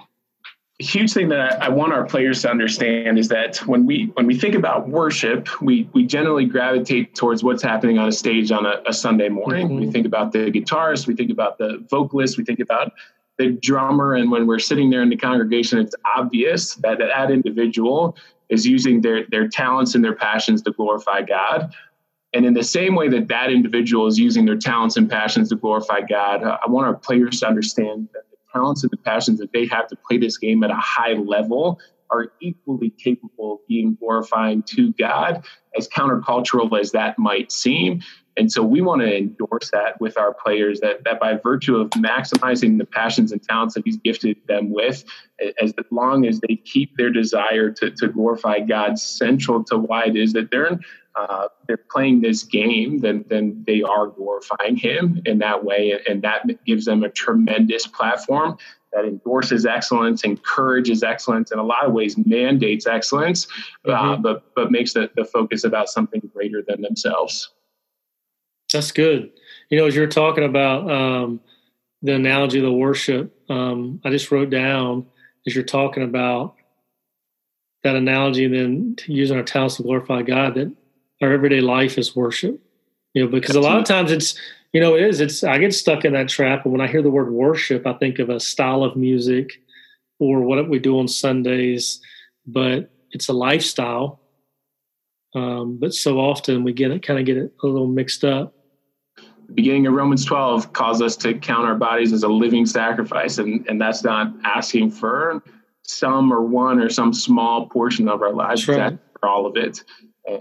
Huge 0.79 1.11
thing 1.13 1.27
that 1.29 1.61
I, 1.61 1.65
I, 1.65 1.69
want 1.69 1.91
our 1.91 2.05
players 2.05 2.41
to 2.43 2.49
understand 2.49 3.19
is 3.19 3.27
that 3.27 3.57
when 3.67 3.85
we 3.85 4.11
when 4.13 4.25
we 4.25 4.37
think 4.37 4.55
about 4.55 4.87
worship, 4.87 5.61
we 5.61 5.89
we 5.93 6.05
generally 6.05 6.45
gravitate 6.45 7.15
towards 7.15 7.43
what's 7.43 7.61
happening 7.61 7.99
on 7.99 8.07
a 8.07 8.11
stage 8.11 8.51
on 8.51 8.65
a, 8.65 8.81
a 8.87 8.93
Sunday 8.93 9.29
morning. 9.29 9.67
Mm-hmm. 9.67 9.79
We 9.79 9.91
think 9.91 10.05
about 10.05 10.31
the 10.31 10.49
guitarist, 10.51 11.05
we 11.05 11.15
think 11.15 11.31
about 11.31 11.57
the 11.57 11.85
vocalist, 11.89 12.37
we 12.37 12.45
think 12.45 12.61
about 12.61 12.93
the 13.37 13.51
drummer, 13.51 14.15
and 14.15 14.31
when 14.31 14.47
we're 14.47 14.59
sitting 14.59 14.89
there 14.89 15.01
in 15.01 15.09
the 15.09 15.17
congregation, 15.17 15.79
it's 15.79 15.95
obvious 16.15 16.75
that 16.75 16.99
that 16.99 17.31
individual 17.31 18.15
is 18.47 18.65
using 18.65 19.01
their 19.01 19.25
their 19.29 19.49
talents 19.49 19.95
and 19.95 20.03
their 20.03 20.15
passions 20.15 20.61
to 20.61 20.71
glorify 20.71 21.21
God. 21.21 21.73
And 22.31 22.45
in 22.45 22.53
the 22.53 22.63
same 22.63 22.95
way 22.95 23.09
that 23.09 23.27
that 23.27 23.51
individual 23.51 24.05
is 24.05 24.19
using 24.19 24.45
their 24.45 24.57
talents 24.57 24.97
and 24.97 25.09
passions 25.09 25.49
to 25.49 25.55
glorify 25.55 26.01
God, 26.01 26.43
I 26.43 26.69
want 26.69 26.85
our 26.85 26.93
players 26.93 27.39
to 27.39 27.47
understand 27.47 28.07
that 28.13 28.28
talents 28.53 28.83
and 28.83 28.91
the 28.91 28.97
passions 28.97 29.39
that 29.39 29.51
they 29.53 29.65
have 29.67 29.87
to 29.87 29.95
play 30.07 30.17
this 30.17 30.37
game 30.37 30.63
at 30.63 30.71
a 30.71 30.75
high 30.75 31.13
level 31.13 31.79
are 32.11 32.31
equally 32.41 32.89
capable 32.89 33.53
of 33.53 33.59
being 33.67 33.95
glorifying 33.95 34.63
to 34.63 34.91
God, 34.93 35.45
as 35.77 35.87
countercultural 35.87 36.79
as 36.79 36.91
that 36.91 37.19
might 37.19 37.51
seem. 37.51 38.01
And 38.35 38.51
so 38.51 38.63
we 38.63 38.81
want 38.81 39.01
to 39.01 39.17
endorse 39.17 39.69
that 39.71 39.99
with 39.99 40.17
our 40.17 40.33
players 40.33 40.79
that, 40.79 41.03
that 41.03 41.19
by 41.19 41.35
virtue 41.35 41.75
of 41.75 41.89
maximizing 41.91 42.77
the 42.77 42.85
passions 42.85 43.31
and 43.31 43.43
talents 43.43 43.75
that 43.75 43.83
he's 43.85 43.97
gifted 43.97 44.37
them 44.47 44.71
with, 44.71 45.03
as 45.61 45.73
long 45.91 46.25
as 46.25 46.39
they 46.39 46.55
keep 46.55 46.95
their 46.95 47.09
desire 47.09 47.69
to, 47.71 47.91
to 47.91 48.07
glorify 48.07 48.59
God 48.59 48.97
central 48.97 49.63
to 49.65 49.77
why 49.77 50.05
it 50.05 50.15
is 50.15 50.33
that 50.33 50.51
they're 50.51 50.79
uh, 51.15 51.47
they're 51.67 51.77
playing 51.77 52.21
this 52.21 52.43
game, 52.43 52.99
then 52.99 53.25
then 53.27 53.63
they 53.65 53.81
are 53.81 54.07
glorifying 54.07 54.75
Him 54.75 55.21
in 55.25 55.39
that 55.39 55.63
way, 55.63 55.99
and 56.07 56.21
that 56.21 56.45
gives 56.65 56.85
them 56.85 57.03
a 57.03 57.09
tremendous 57.09 57.87
platform 57.87 58.57
that 58.93 59.05
endorses 59.05 59.65
excellence, 59.65 60.23
encourages 60.23 61.03
excellence, 61.03 61.51
in 61.51 61.59
a 61.59 61.63
lot 61.63 61.85
of 61.85 61.93
ways 61.93 62.17
mandates 62.25 62.87
excellence, 62.87 63.47
uh, 63.85 63.91
mm-hmm. 63.91 64.09
uh, 64.09 64.17
but 64.17 64.55
but 64.55 64.71
makes 64.71 64.93
the, 64.93 65.09
the 65.15 65.25
focus 65.25 65.63
about 65.63 65.89
something 65.89 66.21
greater 66.33 66.63
than 66.67 66.81
themselves. 66.81 67.51
That's 68.71 68.91
good. 68.91 69.31
You 69.69 69.79
know, 69.79 69.85
as 69.85 69.95
you're 69.95 70.07
talking 70.07 70.43
about 70.43 70.89
um, 70.89 71.41
the 72.01 72.13
analogy 72.13 72.59
of 72.59 72.65
the 72.65 72.71
worship, 72.71 73.35
um, 73.49 73.99
I 74.03 74.09
just 74.09 74.31
wrote 74.31 74.49
down 74.49 75.07
as 75.47 75.55
you're 75.55 75.63
talking 75.63 76.03
about 76.03 76.55
that 77.83 77.95
analogy, 77.95 78.47
then 78.47 78.95
using 79.07 79.37
our 79.37 79.43
talents 79.43 79.77
to 79.77 79.83
glorify 79.83 80.21
God, 80.21 80.55
that 80.55 80.71
our 81.21 81.31
everyday 81.31 81.61
life 81.61 81.97
is 81.97 82.15
worship. 82.15 82.59
You 83.13 83.25
know, 83.25 83.31
because 83.31 83.55
a 83.55 83.61
lot 83.61 83.79
of 83.79 83.85
times 83.85 84.11
it's 84.11 84.35
you 84.73 84.79
know 84.79 84.95
it 84.95 85.03
is 85.03 85.19
it's 85.19 85.43
I 85.43 85.57
get 85.57 85.73
stuck 85.73 86.05
in 86.05 86.13
that 86.13 86.29
trap, 86.29 86.65
and 86.65 86.71
when 86.71 86.81
I 86.81 86.87
hear 86.87 87.01
the 87.01 87.09
word 87.09 87.31
worship, 87.31 87.87
I 87.87 87.93
think 87.93 88.19
of 88.19 88.29
a 88.29 88.39
style 88.39 88.83
of 88.83 88.95
music 88.95 89.61
or 90.19 90.41
what 90.41 90.69
we 90.69 90.79
do 90.79 90.99
on 90.99 91.07
Sundays, 91.07 92.01
but 92.45 92.91
it's 93.11 93.29
a 93.29 93.33
lifestyle. 93.33 94.21
Um, 95.33 95.77
but 95.79 95.93
so 95.93 96.19
often 96.19 96.63
we 96.63 96.73
get 96.73 96.91
it 96.91 97.03
kind 97.03 97.19
of 97.19 97.25
get 97.25 97.37
it 97.37 97.53
a 97.63 97.67
little 97.67 97.87
mixed 97.87 98.23
up. 98.23 98.53
The 99.17 99.53
beginning 99.53 99.87
of 99.87 99.93
Romans 99.93 100.25
12 100.25 100.73
calls 100.73 101.01
us 101.01 101.15
to 101.17 101.33
count 101.33 101.67
our 101.67 101.75
bodies 101.75 102.13
as 102.13 102.23
a 102.23 102.27
living 102.27 102.65
sacrifice, 102.67 103.39
and, 103.39 103.67
and 103.67 103.81
that's 103.81 104.03
not 104.03 104.31
asking 104.43 104.91
for 104.91 105.43
some 105.83 106.31
or 106.31 106.41
one 106.41 106.79
or 106.79 106.89
some 106.89 107.13
small 107.13 107.67
portion 107.67 108.07
of 108.07 108.21
our 108.21 108.33
lives, 108.33 108.67
right. 108.67 108.97
for 109.19 109.27
all 109.27 109.47
of 109.47 109.55
it 109.55 109.83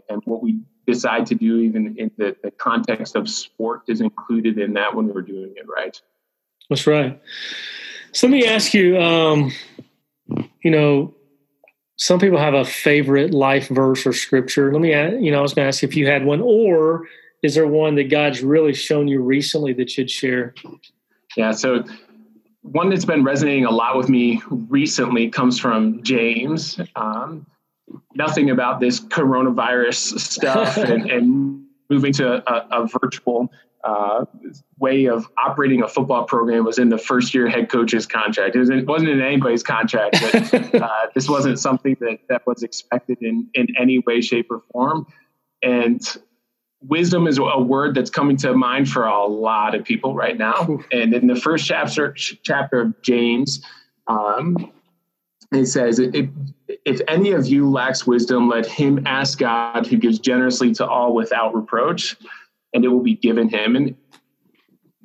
and 0.08 0.22
what 0.24 0.42
we 0.42 0.60
decide 0.86 1.26
to 1.26 1.34
do 1.34 1.58
even 1.58 1.94
in 1.98 2.10
the, 2.16 2.34
the 2.42 2.50
context 2.52 3.14
of 3.14 3.28
sport 3.28 3.82
is 3.88 4.00
included 4.00 4.58
in 4.58 4.72
that 4.74 4.94
when 4.94 5.12
we're 5.12 5.22
doing 5.22 5.52
it 5.56 5.66
right? 5.68 6.00
That's 6.70 6.86
right. 6.86 7.20
So 8.12 8.26
let 8.26 8.32
me 8.32 8.46
ask 8.46 8.74
you 8.74 8.98
um, 8.98 9.52
you 10.62 10.70
know 10.70 11.14
some 11.96 12.20
people 12.20 12.38
have 12.38 12.54
a 12.54 12.64
favorite 12.64 13.34
life 13.34 13.68
verse 13.68 14.06
or 14.06 14.12
scripture. 14.12 14.72
Let 14.72 14.80
me 14.80 14.90
you 14.90 15.30
know 15.30 15.38
i 15.38 15.42
was 15.42 15.54
going 15.54 15.64
to 15.64 15.68
ask 15.68 15.82
if 15.82 15.96
you 15.96 16.06
had 16.06 16.24
one 16.24 16.40
or 16.40 17.06
is 17.42 17.54
there 17.54 17.66
one 17.66 17.94
that 17.96 18.10
god's 18.10 18.42
really 18.42 18.74
shown 18.74 19.08
you 19.08 19.22
recently 19.22 19.72
that 19.74 19.96
you'd 19.96 20.10
share? 20.10 20.54
Yeah 21.36 21.52
so 21.52 21.84
one 22.62 22.90
that's 22.90 23.04
been 23.04 23.24
resonating 23.24 23.64
a 23.64 23.70
lot 23.70 23.96
with 23.96 24.08
me 24.08 24.42
recently 24.50 25.28
comes 25.28 25.58
from 25.58 26.02
james 26.02 26.80
um, 26.96 27.46
nothing 28.14 28.50
about 28.50 28.80
this 28.80 29.00
coronavirus 29.00 30.18
stuff 30.18 30.76
and, 30.76 31.10
and, 31.10 31.64
moving 31.90 32.12
to 32.12 32.42
a, 32.52 32.82
a 32.82 32.86
virtual 33.00 33.50
uh, 33.82 34.24
way 34.78 35.06
of 35.06 35.26
operating 35.38 35.82
a 35.82 35.88
football 35.88 36.24
program 36.24 36.62
was 36.64 36.78
in 36.78 36.90
the 36.90 36.98
first 36.98 37.32
year 37.32 37.48
head 37.48 37.70
coach's 37.70 38.06
contract. 38.06 38.54
It, 38.54 38.58
was, 38.58 38.68
it 38.68 38.86
wasn't 38.86 39.10
in 39.10 39.22
anybody's 39.22 39.62
contract, 39.62 40.18
but 40.20 40.74
uh, 40.82 41.06
this 41.14 41.30
wasn't 41.30 41.58
something 41.58 41.96
that, 42.00 42.18
that 42.28 42.46
was 42.46 42.62
expected 42.62 43.16
in, 43.22 43.48
in 43.54 43.68
any 43.78 44.00
way, 44.00 44.20
shape, 44.20 44.48
or 44.50 44.60
form. 44.72 45.06
And 45.62 46.02
wisdom 46.80 47.26
is 47.26 47.38
a 47.38 47.60
word 47.60 47.94
that's 47.94 48.10
coming 48.10 48.36
to 48.38 48.54
mind 48.54 48.88
for 48.88 49.06
a 49.06 49.24
lot 49.24 49.74
of 49.74 49.84
people 49.84 50.14
right 50.14 50.36
now. 50.36 50.80
And 50.92 51.14
in 51.14 51.26
the 51.26 51.36
first 51.36 51.66
chapter, 51.66 52.12
chapter 52.12 52.80
of 52.80 53.02
James, 53.02 53.64
um, 54.06 54.72
it 55.52 55.66
says, 55.66 55.98
if, 55.98 56.28
if 56.84 57.00
any 57.08 57.32
of 57.32 57.46
you 57.46 57.70
lacks 57.70 58.06
wisdom, 58.06 58.48
let 58.48 58.66
him 58.66 59.06
ask 59.06 59.38
God 59.38 59.86
who 59.86 59.96
gives 59.96 60.18
generously 60.18 60.72
to 60.74 60.86
all 60.86 61.14
without 61.14 61.54
reproach, 61.54 62.16
and 62.74 62.84
it 62.84 62.88
will 62.88 63.02
be 63.02 63.14
given 63.14 63.48
him. 63.48 63.76
And 63.76 63.96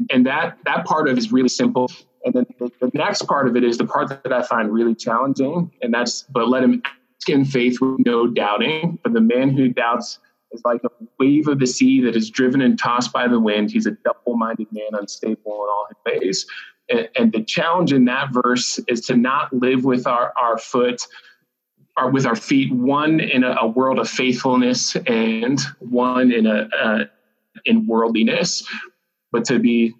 and 0.10 0.26
that 0.26 0.58
that 0.66 0.86
part 0.86 1.08
of 1.08 1.16
it 1.16 1.20
is 1.20 1.32
really 1.32 1.50
simple. 1.50 1.90
And 2.26 2.34
then 2.34 2.46
the, 2.60 2.72
the 2.82 2.92
next 2.94 3.24
part 3.24 3.48
of 3.48 3.56
it 3.56 3.64
is 3.64 3.78
the 3.78 3.86
part 3.86 4.10
that 4.10 4.34
I 4.34 4.44
find 4.44 4.72
really 4.72 4.96
challenging, 4.96 5.72
and 5.82 5.94
that's 5.94 6.24
but 6.24 6.50
let 6.50 6.64
him 6.64 6.82
ask 6.86 7.30
in 7.30 7.46
faith 7.46 7.80
with 7.80 8.06
no 8.06 8.28
doubting. 8.28 9.00
But 9.04 9.14
the 9.14 9.22
man 9.22 9.50
who 9.50 9.70
doubts 9.70 10.20
is 10.52 10.62
like 10.66 10.82
a 10.84 10.90
wave 11.20 11.48
of 11.48 11.60
the 11.60 11.68
sea 11.68 12.02
that 12.02 12.16
is 12.16 12.30
driven 12.30 12.62
and 12.62 12.78
tossed 12.78 13.14
by 13.14 13.28
the 13.28 13.40
wind. 13.40 13.72
He's 13.72 13.86
a 13.86 13.92
double 13.92 14.38
minded 14.38 14.68
man, 14.72 14.90
unstable 14.92 15.36
in 15.46 15.52
all 15.52 15.88
his 15.90 16.22
ways. 16.22 16.46
And, 16.89 17.32
the 17.32 17.43
challenge 17.43 17.93
in 17.93 18.06
that 18.06 18.30
verse 18.32 18.80
is 18.88 19.02
to 19.08 19.15
not 19.15 19.54
live 19.54 19.86
with 19.86 20.06
our, 20.06 20.34
our 20.38 20.58
foot 20.58 21.08
or 21.98 22.12
with 22.12 22.26
our 22.26 22.36
feet, 22.36 22.72
one 22.74 23.19
in 23.19 23.43
a, 23.43 23.56
a 23.62 23.67
world 23.67 24.00
of 24.00 24.10
faithfulness 24.10 24.96
and 25.08 25.62
one 25.80 26.32
in 26.32 26.46
a, 26.46 26.67
a 26.74 27.06
in 27.65 27.86
worldliness, 27.88 28.67
but 29.32 29.46
to 29.46 29.60
be 29.60 29.93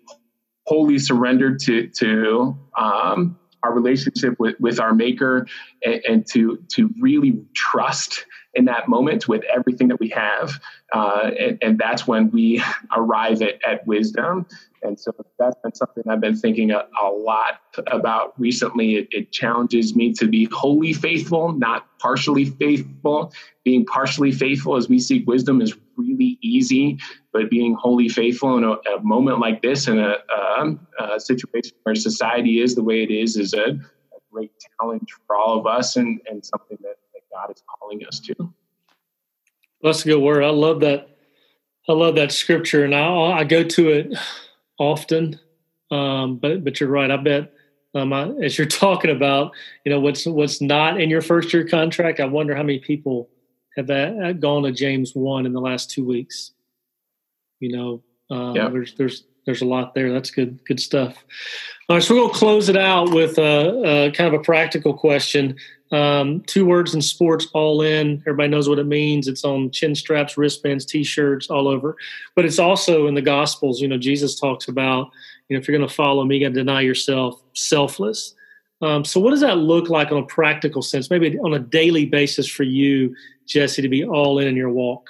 wholly 0.65 0.98
surrendered 0.98 1.60
to 1.60 1.88
to 1.89 2.58
um, 2.78 3.38
our 3.63 3.74
relationship 3.74 4.36
with, 4.39 4.60
with 4.60 4.80
our 4.80 4.93
maker 4.93 5.48
and, 5.86 6.02
and, 6.08 6.28
to 6.32 6.63
to 6.69 6.89
really 7.00 7.39
trust 7.54 8.26
in 8.56 8.66
that 8.66 8.88
moment 8.88 9.28
with 9.28 9.44
everything 9.46 9.88
that 9.88 10.00
we 10.00 10.10
have 10.10 10.60
uh, 10.94 11.32
and, 11.39 11.58
and, 11.62 11.80
that's 11.80 12.08
when 12.08 12.30
we 12.32 12.63
arrive 12.96 13.42
at, 13.42 13.63
at 13.66 13.86
wisdom 13.88 14.46
and 14.84 15.00
so 15.00 15.13
that's 15.39 15.56
been 15.63 15.74
something 15.74 16.04
I've 16.08 16.20
been 16.20 16.36
thinking 16.36 16.72
a, 16.72 16.86
a 17.02 17.10
lot 17.10 17.62
about 17.88 18.39
recently. 18.39 18.96
It, 18.96 19.08
it, 19.12 19.32
challenges 19.32 19.96
me 19.96 20.13
to 20.13 20.28
be 20.28 20.46
wholly 20.52 20.94
faithful, 20.94 21.54
not 21.54 21.88
partially 22.00 22.46
faithful. 22.46 23.34
Being 23.63 23.86
partially 23.86 24.32
faithful 24.32 24.76
as 24.76 24.89
we 24.89 25.00
seek 25.00 25.26
wisdom 25.26 25.62
is 25.62 25.76
really 25.96 26.38
easy, 26.42 27.00
but 27.32 27.50
being 27.50 27.76
wholly 27.76 28.10
faithful 28.10 28.58
in 28.58 28.63
a, 28.63 28.74
a 28.96 29.02
moment 29.02 29.39
like 29.39 29.62
this, 29.62 29.88
in 29.88 30.00
a, 30.00 30.18
a, 31.00 31.20
situation 31.20 31.74
where 31.84 31.96
society 31.96 32.62
is 32.62 32.76
the 32.76 32.84
way 32.84 33.04
it 33.04 33.12
is, 33.12 33.38
is 33.38 33.54
a, 33.54 33.80
great 34.32 34.52
challenge 34.80 35.13
for 35.28 35.36
all 35.36 35.60
of 35.60 35.68
us 35.68 35.96
and, 35.96 36.20
and 36.26 36.44
something 36.44 36.78
that, 36.82 36.96
that 36.96 37.03
God 37.34 37.52
is 37.52 37.63
calling 37.80 38.06
us 38.06 38.19
to. 38.22 38.54
That's 39.82 40.06
a 40.06 40.10
good 40.10 40.22
word. 40.22 40.43
I 40.43 40.50
love 40.50 40.80
that. 40.82 41.10
I 41.89 41.91
love 41.91 42.15
that 42.15 42.32
scripture, 42.32 42.86
and 42.86 42.96
I, 42.96 43.39
I 43.39 43.43
go 43.43 43.63
to 43.63 43.89
it 43.89 44.17
often. 44.80 45.39
Um, 45.91 46.38
but 46.38 46.63
but 46.63 46.80
you're 46.80 46.89
right. 46.89 47.12
I 47.12 47.17
bet 47.17 47.54
um, 47.96 48.13
I, 48.13 48.30
as 48.41 48.58
you're 48.58 48.67
talking 48.67 49.12
about, 49.12 49.52
you 49.86 49.91
know, 49.91 50.00
what's 50.00 50.26
what's 50.26 50.62
not 50.62 51.02
in 51.02 51.10
your 51.10 51.22
first 51.22 51.54
year 51.54 51.67
contract. 51.67 52.19
I 52.19 52.26
wonder 52.26 52.56
how 52.56 52.63
many 52.63 52.80
people 52.80 53.30
have 53.76 53.88
that, 53.88 54.39
gone 54.39 54.63
to 54.63 54.72
James 54.72 55.13
one 55.13 55.46
in 55.46 55.54
the 55.54 55.62
last 55.62 55.89
two 55.89 56.06
weeks. 56.06 56.52
You 57.60 57.76
know, 57.76 58.04
uh, 58.32 58.54
yeah. 58.54 58.69
there's 58.69 58.93
there's 58.96 59.26
there's 59.46 59.62
a 59.62 59.65
lot 59.65 59.93
there. 59.93 60.12
That's 60.12 60.32
good 60.32 60.60
good 60.65 60.80
stuff. 60.80 61.24
All 61.89 61.98
right, 61.98 62.04
so 62.04 62.15
we're 62.15 62.22
gonna 62.22 62.34
close 62.34 62.69
it 62.69 62.78
out 62.78 63.12
with 63.12 63.38
a, 63.38 64.08
a 64.08 64.12
kind 64.12 64.34
of 64.34 64.39
a 64.39 64.43
practical 64.43 64.93
question. 64.93 65.58
Um, 65.94 66.42
two 66.48 66.66
words 66.66 66.96
in 66.96 67.04
sports, 67.04 67.48
all 67.54 67.84
in. 67.84 68.18
Everybody 68.22 68.50
knows 68.50 68.68
what 68.68 68.80
it 68.80 68.88
means. 68.88 69.28
It's 69.28 69.46
on 69.46 69.70
chin 69.70 69.94
straps, 69.94 70.38
wristbands, 70.38 70.86
t-shirts, 70.86 71.52
all 71.52 71.68
over. 71.68 71.96
But 72.36 72.46
it's 72.46 72.58
also 72.58 73.06
in 73.06 73.14
the 73.14 73.22
Gospels. 73.22 73.80
You 73.80 73.88
know, 73.88 74.00
Jesus 74.00 74.40
talks 74.40 74.68
about, 74.68 75.12
you 75.48 75.56
know, 75.56 75.62
if 75.62 75.68
you're 75.68 75.78
going 75.78 75.88
to 75.88 75.94
follow 75.94 76.26
me, 76.26 76.38
you 76.38 76.46
got 76.48 76.56
to 76.56 76.60
deny 76.60 76.82
yourself, 76.82 77.40
selfless. 77.54 78.34
Um, 78.82 79.06
so, 79.06 79.20
what 79.20 79.30
does 79.30 79.42
that 79.42 79.60
look 79.60 79.90
like 79.90 80.12
on 80.12 80.18
a 80.18 80.26
practical 80.26 80.82
sense? 80.82 81.12
Maybe 81.12 81.38
on 81.38 81.54
a 81.54 81.60
daily 81.60 82.08
basis 82.08 82.50
for 82.50 82.64
you, 82.64 83.16
Jesse, 83.46 83.84
to 83.84 83.88
be 83.88 84.04
all 84.04 84.40
in 84.40 84.48
in 84.48 84.56
your 84.56 84.72
walk. 84.72 85.08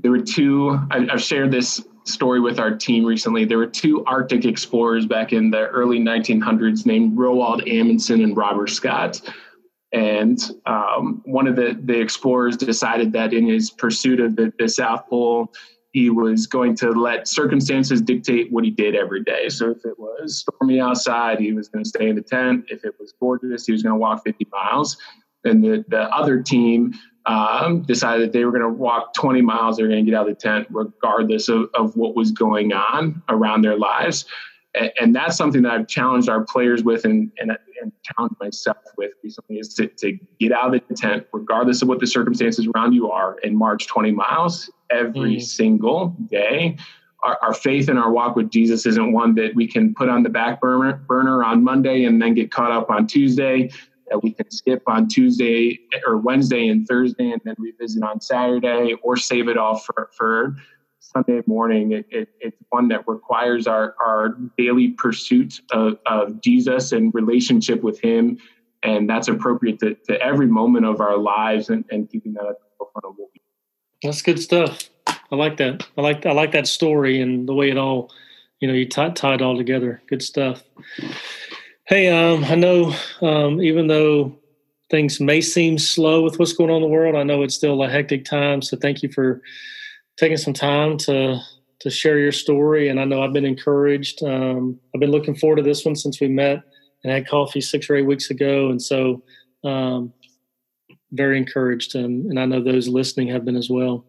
There 0.00 0.10
were 0.10 0.20
two. 0.20 0.76
I, 0.90 1.06
I've 1.08 1.22
shared 1.22 1.52
this 1.52 1.86
story 2.02 2.40
with 2.40 2.58
our 2.58 2.76
team 2.76 3.04
recently. 3.04 3.44
There 3.44 3.58
were 3.58 3.66
two 3.66 4.04
Arctic 4.06 4.44
explorers 4.44 5.06
back 5.06 5.32
in 5.32 5.52
the 5.52 5.68
early 5.68 6.00
1900s 6.00 6.84
named 6.84 7.16
Roald 7.16 7.68
Amundsen 7.70 8.22
and 8.22 8.36
Robert 8.36 8.70
Scott 8.70 9.20
and 9.92 10.38
um, 10.66 11.22
one 11.24 11.46
of 11.46 11.56
the, 11.56 11.78
the 11.84 11.98
explorers 11.98 12.56
decided 12.56 13.12
that 13.12 13.32
in 13.32 13.46
his 13.46 13.70
pursuit 13.70 14.20
of 14.20 14.36
the, 14.36 14.52
the 14.58 14.68
South 14.68 15.08
Pole, 15.08 15.52
he 15.92 16.10
was 16.10 16.46
going 16.46 16.74
to 16.76 16.90
let 16.90 17.26
circumstances 17.26 18.02
dictate 18.02 18.52
what 18.52 18.64
he 18.64 18.70
did 18.70 18.94
every 18.94 19.22
day. 19.22 19.48
So 19.48 19.70
if 19.70 19.78
it 19.84 19.98
was 19.98 20.40
stormy 20.40 20.80
outside, 20.80 21.38
he 21.38 21.52
was 21.52 21.68
going 21.68 21.84
to 21.84 21.88
stay 21.88 22.08
in 22.08 22.16
the 22.16 22.22
tent. 22.22 22.66
If 22.68 22.84
it 22.84 22.94
was 23.00 23.14
gorgeous, 23.18 23.64
he 23.64 23.72
was 23.72 23.82
going 23.82 23.94
to 23.94 23.98
walk 23.98 24.22
50 24.24 24.46
miles. 24.52 24.98
And 25.44 25.64
the, 25.64 25.84
the 25.88 26.02
other 26.14 26.42
team 26.42 26.92
um, 27.24 27.82
decided 27.82 28.26
that 28.26 28.32
they 28.32 28.44
were 28.44 28.50
going 28.50 28.62
to 28.62 28.68
walk 28.68 29.14
20 29.14 29.40
miles. 29.40 29.76
They 29.76 29.84
were 29.84 29.88
going 29.88 30.04
to 30.04 30.10
get 30.10 30.18
out 30.18 30.28
of 30.28 30.34
the 30.34 30.40
tent 30.40 30.66
regardless 30.70 31.48
of, 31.48 31.70
of 31.74 31.96
what 31.96 32.14
was 32.14 32.32
going 32.32 32.72
on 32.72 33.22
around 33.28 33.62
their 33.62 33.78
lives 33.78 34.26
and 35.00 35.14
that's 35.14 35.36
something 35.36 35.62
that 35.62 35.72
I've 35.72 35.88
challenged 35.88 36.28
our 36.28 36.44
players 36.44 36.82
with 36.82 37.04
and, 37.04 37.30
and, 37.38 37.56
and 37.80 37.92
challenged 38.02 38.36
myself 38.40 38.78
with 38.96 39.12
recently 39.22 39.58
is 39.58 39.74
to, 39.74 39.86
to 39.88 40.18
get 40.40 40.52
out 40.52 40.74
of 40.74 40.80
the 40.88 40.94
tent, 40.94 41.26
regardless 41.32 41.82
of 41.82 41.88
what 41.88 42.00
the 42.00 42.06
circumstances 42.06 42.68
around 42.74 42.92
you 42.92 43.10
are, 43.10 43.36
and 43.42 43.56
march 43.56 43.86
20 43.86 44.12
miles 44.12 44.70
every 44.90 45.36
mm. 45.36 45.42
single 45.42 46.16
day. 46.30 46.76
Our, 47.22 47.38
our, 47.42 47.54
faith 47.54 47.88
and 47.88 47.98
our 47.98 48.10
walk 48.10 48.36
with 48.36 48.50
Jesus 48.50 48.86
isn't 48.86 49.12
one 49.12 49.34
that 49.36 49.54
we 49.54 49.66
can 49.66 49.94
put 49.94 50.08
on 50.08 50.22
the 50.22 50.28
back 50.28 50.60
burner, 50.60 50.94
burner 51.08 51.42
on 51.42 51.64
Monday 51.64 52.04
and 52.04 52.20
then 52.20 52.34
get 52.34 52.50
caught 52.50 52.70
up 52.70 52.90
on 52.90 53.06
Tuesday. 53.06 53.70
That 54.10 54.22
we 54.22 54.32
can 54.32 54.48
skip 54.52 54.84
on 54.86 55.08
Tuesday 55.08 55.80
or 56.06 56.18
Wednesday 56.18 56.68
and 56.68 56.86
Thursday 56.86 57.32
and 57.32 57.40
then 57.44 57.56
revisit 57.58 58.04
on 58.04 58.20
Saturday 58.20 58.94
or 59.02 59.16
save 59.16 59.48
it 59.48 59.56
all 59.56 59.78
for, 59.78 60.10
for 60.16 60.56
Sunday 61.16 61.42
morning. 61.46 61.92
It, 61.92 62.06
it, 62.10 62.28
it's 62.40 62.56
one 62.70 62.88
that 62.88 63.06
requires 63.06 63.66
our, 63.66 63.94
our 64.04 64.36
daily 64.58 64.88
pursuit 64.88 65.60
of, 65.72 65.98
of 66.06 66.40
Jesus 66.40 66.92
and 66.92 67.12
relationship 67.14 67.82
with 67.82 68.00
Him. 68.00 68.38
And 68.82 69.08
that's 69.08 69.28
appropriate 69.28 69.78
to, 69.80 69.94
to 70.08 70.20
every 70.20 70.46
moment 70.46 70.84
of 70.84 71.00
our 71.00 71.16
lives 71.16 71.70
and, 71.70 71.84
and 71.90 72.10
keeping 72.10 72.34
that 72.34 72.46
at 72.46 72.58
the 72.58 72.66
forefront 72.78 73.04
of 73.04 73.14
what 73.16 73.30
we. 73.34 73.40
That's 74.02 74.22
good 74.22 74.40
stuff. 74.40 74.90
I 75.06 75.36
like 75.36 75.56
that. 75.56 75.86
I 75.96 76.02
like 76.02 76.26
I 76.26 76.32
like 76.32 76.52
that 76.52 76.66
story 76.66 77.20
and 77.20 77.48
the 77.48 77.54
way 77.54 77.70
it 77.70 77.78
all, 77.78 78.12
you 78.60 78.68
know, 78.68 78.74
you 78.74 78.88
tie, 78.88 79.10
tie 79.10 79.34
it 79.34 79.42
all 79.42 79.56
together. 79.56 80.02
Good 80.08 80.22
stuff. 80.22 80.62
Hey, 81.88 82.08
um, 82.08 82.44
I 82.44 82.54
know 82.54 82.94
um, 83.22 83.60
even 83.60 83.86
though 83.86 84.36
things 84.90 85.18
may 85.18 85.40
seem 85.40 85.78
slow 85.78 86.22
with 86.22 86.38
what's 86.38 86.52
going 86.52 86.70
on 86.70 86.76
in 86.76 86.82
the 86.82 86.88
world, 86.88 87.16
I 87.16 87.22
know 87.22 87.42
it's 87.42 87.54
still 87.54 87.82
a 87.82 87.88
hectic 87.88 88.24
time. 88.24 88.62
So 88.62 88.76
thank 88.76 89.02
you 89.02 89.10
for 89.10 89.40
taking 90.16 90.36
some 90.36 90.52
time 90.52 90.96
to 90.98 91.40
to 91.78 91.90
share 91.90 92.18
your 92.18 92.32
story. 92.32 92.88
And 92.88 92.98
I 92.98 93.04
know 93.04 93.22
I've 93.22 93.32
been 93.32 93.44
encouraged. 93.44 94.22
Um, 94.22 94.80
I've 94.94 95.00
been 95.00 95.10
looking 95.10 95.34
forward 95.34 95.56
to 95.56 95.62
this 95.62 95.84
one 95.84 95.94
since 95.94 96.20
we 96.20 96.28
met 96.28 96.62
and 97.04 97.12
had 97.12 97.28
coffee 97.28 97.60
six 97.60 97.90
or 97.90 97.96
eight 97.96 98.06
weeks 98.06 98.30
ago. 98.30 98.70
And 98.70 98.80
so, 98.80 99.22
um, 99.62 100.12
very 101.12 101.36
encouraged. 101.36 101.94
And, 101.94 102.26
and 102.30 102.40
I 102.40 102.46
know 102.46 102.62
those 102.62 102.88
listening 102.88 103.28
have 103.28 103.44
been 103.44 103.56
as 103.56 103.68
well. 103.68 104.04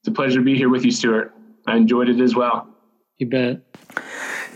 It's 0.00 0.08
a 0.08 0.12
pleasure 0.12 0.38
to 0.38 0.44
be 0.44 0.56
here 0.56 0.68
with 0.70 0.84
you, 0.84 0.90
Stuart. 0.90 1.34
I 1.66 1.76
enjoyed 1.76 2.08
it 2.08 2.20
as 2.20 2.34
well. 2.34 2.68
You 3.18 3.28
bet. 3.28 3.60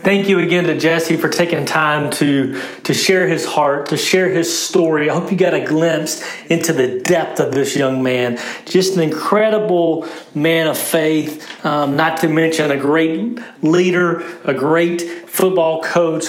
Thank 0.01 0.29
you 0.29 0.39
again 0.39 0.63
to 0.63 0.79
Jesse 0.79 1.17
for 1.17 1.27
taking 1.27 1.65
time 1.65 2.09
to, 2.11 2.61
to 2.83 2.93
share 2.93 3.27
his 3.27 3.45
heart, 3.45 3.87
to 3.89 3.97
share 3.97 4.29
his 4.29 4.57
story. 4.57 5.09
I 5.09 5.13
hope 5.13 5.29
you 5.29 5.37
got 5.37 5.53
a 5.53 5.59
glimpse 5.59 6.23
into 6.45 6.71
the 6.71 7.01
depth 7.01 7.41
of 7.41 7.51
this 7.51 7.75
young 7.75 8.01
man. 8.01 8.39
Just 8.63 8.95
an 8.95 9.01
incredible 9.01 10.07
man 10.33 10.67
of 10.67 10.77
faith, 10.77 11.45
um, 11.65 11.97
not 11.97 12.21
to 12.21 12.29
mention 12.29 12.71
a 12.71 12.77
great 12.77 13.39
leader, 13.61 14.21
a 14.45 14.53
great 14.53 15.01
football 15.27 15.83
coach, 15.83 16.27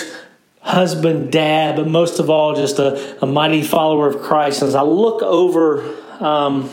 husband, 0.62 1.30
dad, 1.30 1.76
but 1.76 1.86
most 1.86 2.18
of 2.18 2.28
all, 2.28 2.56
just 2.56 2.80
a, 2.80 3.22
a 3.22 3.26
mighty 3.26 3.62
follower 3.62 4.08
of 4.08 4.20
Christ. 4.20 4.62
As 4.62 4.74
I 4.74 4.82
look 4.82 5.22
over 5.22 5.96
um, 6.18 6.68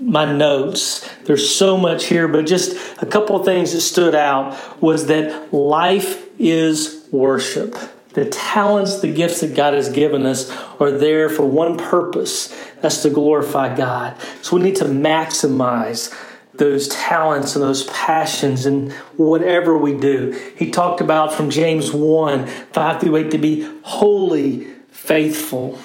my 0.00 0.30
notes. 0.30 1.08
There's 1.24 1.54
so 1.54 1.76
much 1.76 2.06
here, 2.06 2.26
but 2.28 2.46
just 2.46 2.76
a 3.02 3.06
couple 3.06 3.36
of 3.36 3.44
things 3.44 3.72
that 3.72 3.80
stood 3.80 4.14
out 4.14 4.80
was 4.82 5.06
that 5.06 5.52
life 5.52 6.26
is 6.38 7.06
worship. 7.10 7.76
The 8.14 8.24
talents, 8.24 9.00
the 9.00 9.12
gifts 9.12 9.40
that 9.40 9.54
God 9.54 9.74
has 9.74 9.88
given 9.88 10.26
us 10.26 10.50
are 10.80 10.90
there 10.90 11.28
for 11.28 11.46
one 11.46 11.78
purpose 11.78 12.48
that's 12.80 13.02
to 13.02 13.10
glorify 13.10 13.76
God. 13.76 14.16
So 14.42 14.56
we 14.56 14.62
need 14.62 14.76
to 14.76 14.86
maximize 14.86 16.12
those 16.54 16.88
talents 16.88 17.54
and 17.54 17.62
those 17.62 17.84
passions 17.84 18.66
and 18.66 18.92
whatever 19.16 19.78
we 19.78 19.96
do. 19.96 20.32
He 20.56 20.70
talked 20.70 21.00
about 21.00 21.32
from 21.32 21.50
James 21.50 21.92
1 21.92 22.46
5 22.46 23.00
through 23.00 23.16
8 23.16 23.30
to 23.30 23.38
be 23.38 23.62
wholly 23.82 24.66
faithful, 24.88 25.78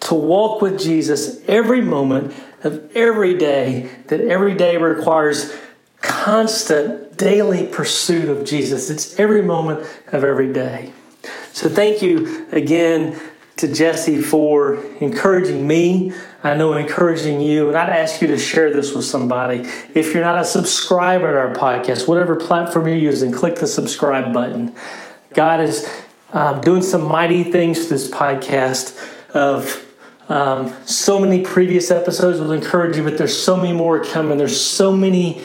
to 0.00 0.14
walk 0.14 0.60
with 0.60 0.78
Jesus 0.78 1.42
every 1.48 1.80
moment 1.80 2.34
of 2.62 2.94
every 2.96 3.36
day, 3.36 3.90
that 4.08 4.20
every 4.20 4.54
day 4.54 4.76
requires 4.76 5.56
constant 6.00 7.16
daily 7.16 7.66
pursuit 7.66 8.28
of 8.28 8.44
Jesus. 8.44 8.90
It's 8.90 9.18
every 9.18 9.42
moment 9.42 9.86
of 10.08 10.24
every 10.24 10.52
day. 10.52 10.92
So 11.52 11.68
thank 11.68 12.02
you 12.02 12.46
again 12.52 13.20
to 13.56 13.72
Jesse 13.72 14.22
for 14.22 14.76
encouraging 15.00 15.66
me. 15.66 16.12
I 16.42 16.54
know 16.54 16.72
encouraging 16.72 17.42
you, 17.42 17.68
and 17.68 17.76
I'd 17.76 17.90
ask 17.90 18.22
you 18.22 18.28
to 18.28 18.38
share 18.38 18.72
this 18.72 18.94
with 18.94 19.04
somebody. 19.04 19.68
If 19.94 20.14
you're 20.14 20.24
not 20.24 20.38
a 20.38 20.44
subscriber 20.44 21.32
to 21.32 21.38
our 21.38 21.54
podcast, 21.54 22.08
whatever 22.08 22.36
platform 22.36 22.86
you're 22.88 22.96
using, 22.96 23.30
click 23.30 23.56
the 23.56 23.66
subscribe 23.66 24.32
button. 24.32 24.74
God 25.34 25.60
is 25.60 25.86
um, 26.32 26.62
doing 26.62 26.82
some 26.82 27.02
mighty 27.02 27.44
things 27.44 27.84
to 27.84 27.90
this 27.90 28.10
podcast 28.10 28.96
of 29.34 29.86
Um, 30.30 30.72
so 30.86 31.18
many 31.18 31.42
previous 31.42 31.90
episodes 31.90 32.38
will 32.38 32.52
encourage 32.52 32.96
you, 32.96 33.02
but 33.02 33.18
there's 33.18 33.36
so 33.36 33.56
many 33.56 33.72
more 33.72 34.04
coming. 34.04 34.38
There's 34.38 34.60
so 34.60 34.96
many 34.96 35.42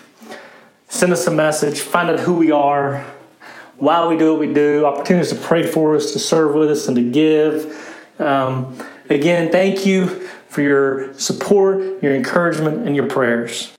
Send 0.89 1.13
us 1.13 1.27
a 1.27 1.31
message, 1.31 1.81
find 1.81 2.09
out 2.11 2.21
who 2.21 2.35
we 2.35 2.51
are, 2.51 3.05
why 3.79 4.07
we 4.07 4.17
do 4.17 4.31
what 4.31 4.41
we 4.41 4.53
do, 4.53 4.87
opportunities 4.87 5.31
to 5.31 5.37
pray 5.37 5.67
for 5.67 5.97
us, 5.97 6.13
to 6.13 6.19
serve 6.19 6.55
with 6.55 6.71
us, 6.71 6.89
and 6.89 6.97
to 6.97 7.11
give. 7.11 8.01
Um, 8.19 8.79
again, 9.11 9.51
thank 9.51 9.85
you 9.85 10.07
for 10.49 10.63
your 10.63 11.13
support, 11.15 12.03
your 12.03 12.15
encouragement, 12.15 12.87
and 12.87 12.97
your 12.97 13.09
prayers. 13.09 13.76